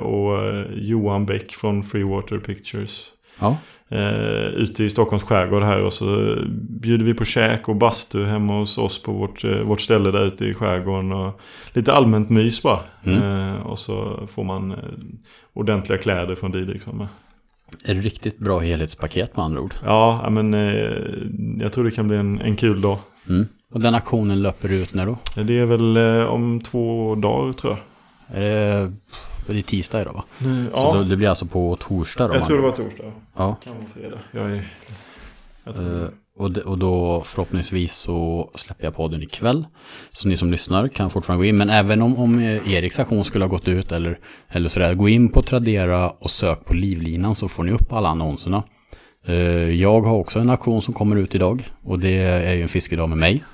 [0.00, 0.36] och
[0.74, 3.06] Johan Bäck från Freewater Pictures.
[3.40, 3.56] Ja.
[3.90, 8.58] Eh, ute i Stockholms skärgård här och så bjuder vi på käk och bastu hemma
[8.58, 11.12] hos oss på vårt, eh, vårt ställe där ute i skärgården.
[11.12, 11.40] Och
[11.72, 12.80] lite allmänt mys bara.
[13.04, 13.22] Mm.
[13.22, 14.78] Eh, och så får man eh,
[15.52, 17.06] ordentliga kläder från Didriksson med.
[17.84, 19.74] Är det riktigt bra helhetspaket med andra ord?
[19.84, 20.92] Ja, men eh,
[21.60, 22.98] jag tror det kan bli en, en kul dag.
[23.28, 23.46] Mm.
[23.70, 25.16] Och den aktionen löper ut när då?
[25.42, 27.80] Det är väl eh, om två dagar tror jag.
[28.42, 28.92] Är det,
[29.52, 30.24] det är tisdag idag va?
[30.38, 32.34] Nu, Så då, det blir alltså på torsdag då?
[32.34, 33.12] jag tror det var torsdag.
[33.36, 33.56] Ja.
[33.64, 34.18] Kan vara fredag.
[34.30, 34.68] Jag är...
[35.64, 39.66] Jag Eh, och, det, och då förhoppningsvis så släpper jag podden ikväll.
[40.10, 41.56] Så ni som lyssnar kan fortfarande gå in.
[41.56, 44.18] Men även om, om eh, Eriks aktion skulle ha gått ut eller,
[44.48, 44.94] eller sådär.
[44.94, 48.62] Gå in på Tradera och sök på Livlinan så får ni upp alla annonserna.
[49.26, 49.34] Eh,
[49.80, 51.70] jag har också en aktion som kommer ut idag.
[51.82, 53.44] Och det är ju en fiskedag med mig.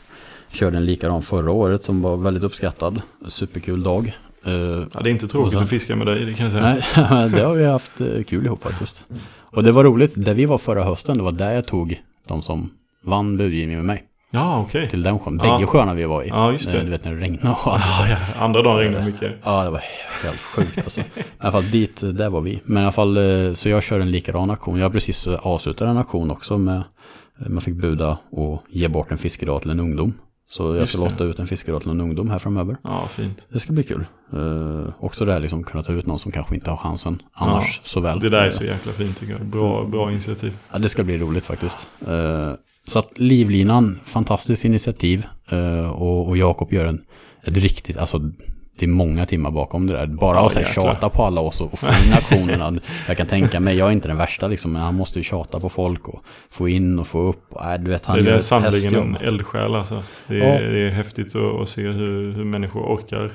[0.53, 3.03] Körde en likadan förra året som var väldigt uppskattad.
[3.29, 4.17] Superkul dag.
[4.47, 4.53] Eh,
[4.95, 6.63] Ja, det är inte tråkigt sen- att fiska med dig, det kan jag säga.
[7.11, 9.05] Nej, det har vi haft eh, kul ihop faktiskt.
[9.43, 12.43] Och det var roligt, där vi var förra hösten, det var där jag tog de
[12.43, 12.71] som
[13.05, 14.05] vann budgivningen med mig.
[14.31, 14.89] Ja, okej.
[14.91, 15.53] Till den sjön, Ja.
[15.57, 16.29] bägge sjöarna vi var i.
[16.29, 16.79] Ja, just det.
[16.79, 17.83] Eh, Du vet när det regnade och allt.
[18.01, 18.45] Ja, ja.
[18.45, 19.33] Andra dagen regnade mycket.
[19.45, 19.83] Ja, det var
[20.23, 21.01] helt sjukt alltså.
[21.01, 21.05] I
[21.39, 22.61] alla fall dit, eh, där var vi.
[22.65, 24.79] Men i alla fall, eh, så jag kör en likadan aktion.
[24.79, 28.89] Jag har precis eh, avslutat en aktion också med, eh, man fick buda och ge
[28.89, 30.13] bort en fiskedag till en ungdom.
[30.51, 32.77] Så jag ska låta ut en fiskedag till en ungdom här framöver.
[32.83, 33.47] Ja, fint.
[33.53, 34.07] Det ska bli kul.
[34.33, 37.81] Eh, också det här liksom kunna ta ut någon som kanske inte har chansen annars
[37.85, 38.21] så väl.
[38.21, 39.47] Det där är Eh, så jäkla fint tycker jag.
[39.47, 40.53] Bra, bra initiativ.
[40.73, 41.79] Ja, det ska bli roligt faktiskt.
[42.07, 42.53] Eh,
[42.89, 45.27] så att Livlinan, fantastiskt initiativ.
[45.49, 47.05] Eh, och och Jakob gör en,
[47.43, 48.31] ett riktigt, alltså
[48.79, 50.07] det är många timmar bakom det där.
[50.07, 50.85] Bara Ja, att jäklar.
[50.85, 52.81] tjata på alla oss och, få in aktionerna.
[53.09, 55.61] jag kan tänka mig, jag är inte den värsta liksom, men han måste ju tjata
[55.61, 57.45] på folk och få in och få upp.
[57.51, 60.03] Och, äh, du vet, han det är sannerligen en eldsjäl alltså.
[60.27, 60.71] Det är, Ja.
[60.71, 63.31] det är häftigt att, att se hur, hur människor orkar.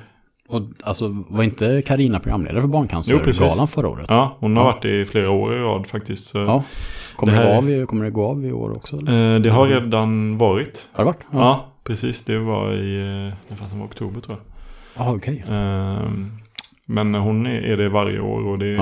[0.49, 2.67] Och alltså, var inte Karina programledare för.
[2.67, 4.05] Barncancergalan förra året?
[4.09, 4.71] Ja, hon har Ja.
[4.71, 6.33] varit det i flera år i rad faktiskt.
[6.33, 6.63] Ja.
[7.15, 8.95] Kommer Det det, här- gå av i, kommer det gå av i år också?
[8.95, 10.87] Eh, det har redan varit.
[10.91, 11.19] Har det varit?
[11.31, 11.65] Ja.
[11.83, 12.21] precis.
[12.25, 14.45] Det var i eh, det fanns som var oktober tror jag.
[14.97, 15.43] Ja, okej.
[15.49, 16.31] Ehm,
[16.85, 18.75] men hon är det varje år och det är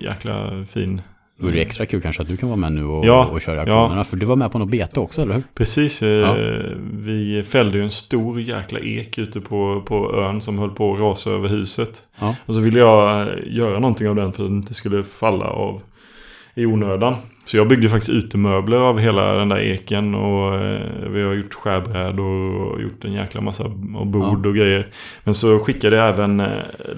[0.00, 0.10] Ja.
[0.10, 1.02] jäkla fin,
[1.38, 3.40] Då är det extra kul kanske att du kan vara med nu och, Ja, och
[3.40, 3.62] köra ja.
[3.62, 4.04] aktionerna.
[4.04, 5.42] För du var med på något bete också, eller hur?
[5.54, 6.34] Precis, eh, Ja.
[6.92, 11.00] vi fällde ju en stor jäkla ek ute på, på ön som höll på att
[11.00, 12.02] rasa över huset.
[12.20, 12.36] Ja.
[12.46, 15.82] Och så ville jag göra någonting av den för att den inte skulle falla av
[16.54, 17.14] i onödan.
[17.50, 21.54] Så jag byggde faktiskt utemöbler av hela den där eken och eh, vi har gjort
[21.54, 23.64] skärbrädor och gjort en jäkla massa
[23.96, 24.86] och bord och grejer.
[25.24, 26.48] Men så skickade jag även eh,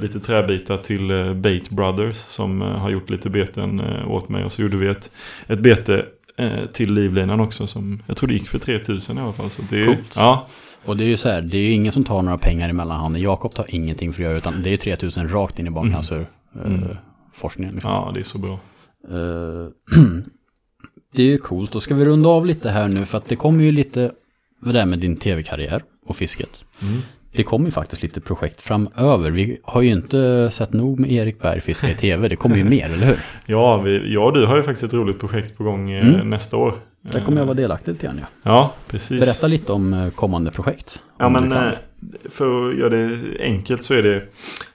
[0.00, 4.44] lite träbitar till eh, Bait Brothers som har gjort lite beten åt mig.
[4.44, 5.10] Och så gjorde vi ett,
[5.46, 6.04] ett bete
[6.72, 9.50] till livlinan också som jag tror det gick för 3000 i alla fall.
[9.50, 10.14] Så det Coolt.
[10.16, 10.46] Ja,
[10.84, 12.72] Och det är ju så här, det är ju ingen som tar några pengar i
[12.72, 13.22] mellanhanden.
[13.22, 16.84] Jakob tar ingenting för att göra utan det är ju 3000 rakt in i barncancerforskningen.
[16.84, 16.96] Mm.
[17.34, 17.90] forskningen liksom.
[17.90, 18.58] ja, det är så bra.
[21.12, 21.72] Eh, det är ju coolt.
[21.72, 24.10] Då ska vi runda av lite här nu för att det kommer ju lite,
[24.64, 26.62] det där med din tv-karriär och fisket.
[26.82, 27.00] Mm.
[27.34, 29.30] Det kommer ju faktiskt lite projekt framöver.
[29.30, 32.28] Vi har ju inte sett nog med Erik Berg fiska i tv.
[32.28, 33.18] Det kommer ju mer, eller hur?
[33.46, 36.30] Ja, vi, ja, du har ju faktiskt ett roligt projekt på gång eh, Mm.
[36.30, 36.74] nästa år.
[37.12, 38.18] Där kommer jag vara delaktig lite grann.
[38.20, 38.26] Ja.
[38.42, 39.20] Ja, precis.
[39.20, 41.00] Berätta lite om eh, kommande projekt.
[41.18, 41.62] Ja, om men eh,
[42.30, 44.22] för att göra det enkelt så är det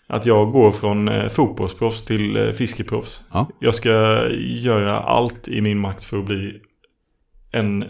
[0.08, 3.24] att jag går från eh, fotbollsproffs till eh, fiskeproffs.
[3.32, 3.50] Ja.
[3.60, 6.62] Jag ska göra allt i min makt för att bli
[7.52, 7.86] en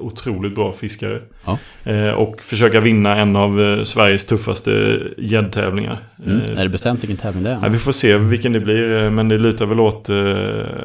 [0.00, 1.20] otroligt bra fiskare.
[1.44, 1.58] Ja.
[1.84, 5.98] Eh, och försöka vinna en av eh, Sveriges tuffaste gäddtävlingar.
[6.26, 6.40] Mm.
[6.40, 7.58] Eh, Är det bestämt vilken tävling det är?
[7.62, 10.20] Ja, vi får se vilken det blir, eh, men det lutar väl åt eh,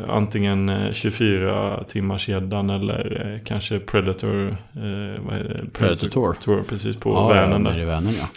[0.10, 4.48] antingen eh, 24 timmars gäddan eller eh, kanske Predator.
[4.48, 5.74] Eh, det?
[5.74, 6.34] Predator Tour.
[6.34, 7.86] Tour precis på ja, Vänern där.
[7.86, 8.28] Vänern ja.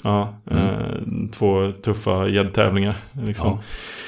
[0.49, 2.95] Ja, eh, två tuffa gäddtävlingar.
[3.27, 3.49] Liksom.
[3.49, 3.59] Ja.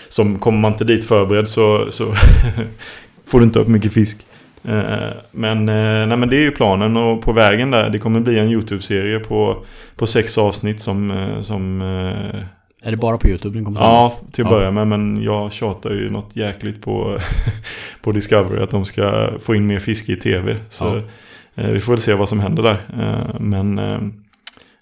[0.09, 2.15] Som kommer man inte dit förberedd så, så
[3.25, 4.19] får du inte upp mycket fisk.
[4.65, 8.21] Eh, men, eh, nej, men det är ju planen och på vägen där, det kommer
[8.21, 9.57] bli en YouTube-serie på,
[9.97, 11.83] på sex avsnitt som, eh, som
[12.83, 14.57] Är det bara på YouTube den kommer Ja, till att Ja.
[14.57, 14.87] börja med.
[14.89, 17.19] Men jag tjatar ju något jäkligt på,
[18.03, 20.57] på Discovery att de ska få in mer fiske i tv.
[20.69, 21.03] Så
[21.55, 21.63] Ja.
[21.73, 22.77] vi får väl se vad som händer där.
[23.39, 23.79] Men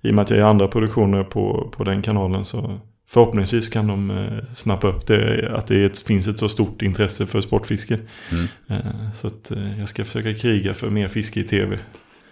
[0.03, 3.87] i och med att jag gör andra produktioner på, på den kanalen så förhoppningsvis kan
[3.87, 5.51] de eh, snappa upp det.
[5.57, 7.99] Att det ett, finns ett så stort intresse för sportfiske.
[8.31, 8.47] Mm.
[8.69, 11.79] Eh, så att eh, jag ska försöka kriga för mer fiske i tv.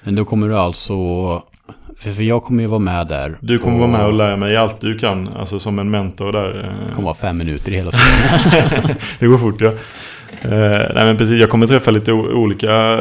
[0.02, 0.94] Men då kommer du alltså...
[1.98, 3.38] För, jag kommer ju vara med där.
[3.40, 5.28] Du kommer vara med och lära mig allt du kan.
[5.28, 6.52] Alltså som en mentor där.
[6.88, 8.96] Det kommer vara fem minuter i hela säsongen.
[9.18, 9.72] det går fort ja.
[10.42, 12.98] Nej men precis, jag kommer träffa lite olika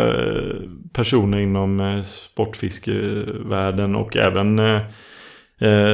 [0.94, 4.60] personer inom eh, sportfiskevärlden och även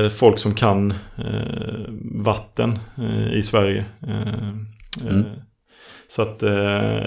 [0.10, 1.90] folk som kan eh,
[2.24, 3.86] vatten eh, i Sverige.
[4.08, 4.50] Eh,
[5.08, 5.20] Mm.
[5.20, 5.26] eh,
[6.08, 6.52] Så att eh,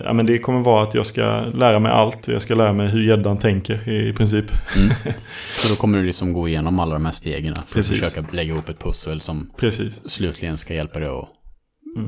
[0.05, 2.29] ja, men det kommer vara att jag ska lära mig allt.
[2.29, 4.45] Jag ska lära mig hur gäddan tänker i princip.
[4.77, 4.95] Mm.
[5.55, 8.01] Så då kommer du liksom gå igenom alla de här stegen för Precis.
[8.03, 10.11] att försöka lägga ihop ett pussel som Precis.
[10.11, 11.29] slutligen ska hjälpa dig att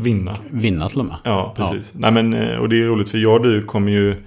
[0.05, 0.37] Vinna.
[0.51, 1.17] vinna till och med.
[1.25, 1.93] Ja, precis.
[1.95, 4.25] Nej, men, eh, och det är roligt för jag och du kommer ju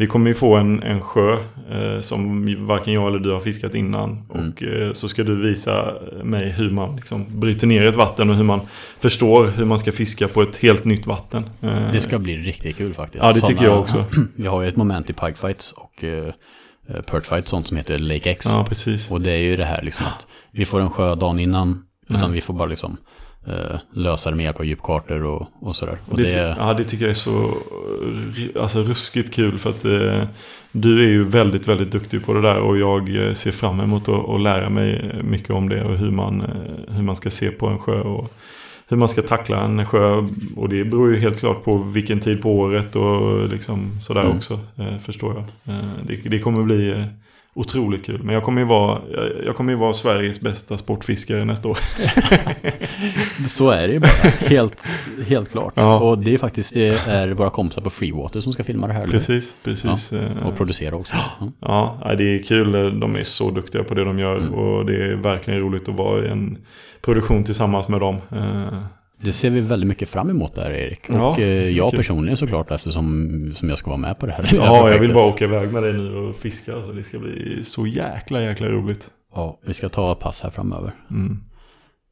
[0.00, 1.32] Vi kommer ju få en, en sjö
[1.70, 4.10] eh, som varken jag eller du har fiskat innan.
[4.34, 4.48] Mm.
[4.52, 5.94] Och eh, så ska du visa
[6.24, 8.60] mig hur man liksom bryter ner ett vatten och hur man
[8.98, 11.44] förstår hur man ska fiska på ett helt nytt vatten.
[11.60, 13.24] Eh, Det ska bli riktigt kul faktiskt.
[13.24, 14.04] Ja, det tycker jag också.
[14.36, 16.30] Vi har ju ett moment i pikefights och uh,
[17.10, 18.46] perchfights, sånt som heter Lake X.
[18.48, 19.10] Ja, precis.
[19.10, 22.16] Och det är ju det här liksom att vi får en sjö dagen innan, utan
[22.22, 22.32] Mm.
[22.32, 22.96] vi får bara liksom
[23.48, 25.98] eh, lösa det med hjälp av djupkartor och, och sådär.
[26.06, 27.54] Och Det, det, ja, det tycker jag är så
[28.60, 30.24] alltså, ruskigt kul för att eh,
[30.72, 34.08] du är ju väldigt, väldigt duktig på det där och jag eh, ser fram emot
[34.08, 37.50] att, att lära mig mycket om det och hur man, eh, hur man ska se
[37.50, 38.32] på en sjö och
[38.88, 40.26] hur man ska tackla en sjö.
[40.56, 44.36] Och det beror ju helt klart på vilken tid på året och liksom sådär Mm.
[44.36, 45.74] också, eh, förstår jag.
[46.06, 47.04] Det, det kommer bli
[47.58, 48.22] otroligt kul.
[48.22, 48.98] Men jag kommer ju vara,
[49.46, 51.78] jag, kommer ju vara Sveriges bästa sportfiskare nästa år.
[53.48, 54.86] Så är det ju bara, helt,
[55.26, 55.72] helt klart.
[55.76, 55.98] Ja.
[55.98, 59.06] Och det är faktiskt det är våra kompisar på Freewater som ska filma det här.
[59.06, 60.12] Precis, precis.
[60.12, 61.14] eh, Och producera också.
[61.60, 61.98] Ja.
[62.04, 63.00] Ja, det är kul.
[63.00, 64.36] De är så duktiga på det de gör.
[64.36, 64.54] Mm.
[64.54, 66.58] Och det är verkligen roligt att vara i en
[67.02, 68.16] produktion tillsammans med dem.
[69.20, 71.00] Det ser vi väldigt mycket fram emot där Erik.
[71.08, 71.98] Ja, och eh, jag kul.
[71.98, 74.50] personligen såklart eftersom som jag ska vara med på det här.
[74.54, 76.72] Ja, jag vill bara åka iväg med dig nu och fiska.
[76.82, 79.08] Så det ska bli så jäkla, jäkla roligt.
[79.34, 80.92] Ja, vi ska ta pass här framöver.
[81.10, 81.38] Mm.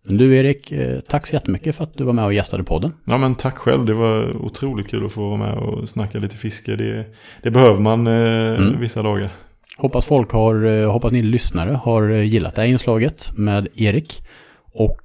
[0.09, 2.93] Men du Erik, eh, tack så jättemycket för att du var med och gästade podden.
[3.05, 3.85] Ja, men tack själv.
[3.85, 6.77] Det var otroligt kul att få vara med och snacka lite fiske.
[6.77, 7.05] Det,
[7.43, 8.13] det behöver man eh,
[8.59, 8.81] Mm.
[8.81, 9.31] vissa dagar.
[9.79, 14.23] Hoppas folk har, eh, hoppas ni lyssnare har eh, gillat det här inslaget med Erik.
[14.73, 15.01] Och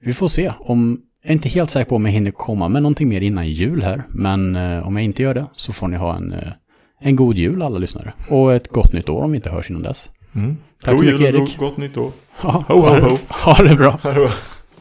[0.00, 3.08] vi får se om, är inte helt säker på om jag hinner komma med någonting
[3.08, 4.02] mer innan jul här.
[4.08, 6.52] Men eh, om jag inte gör det så får ni ha en, eh,
[7.00, 8.12] en god jul alla lyssnare.
[8.28, 10.08] Och ett gott nytt år om vi inte hörs innan dess.
[10.34, 10.56] Mm.
[10.84, 11.58] Tack God så mycket, jul och Erik.
[11.58, 12.10] gott nytt år.
[12.42, 13.18] Ja, Ho, ho, ho.
[13.28, 13.98] Ha det bra.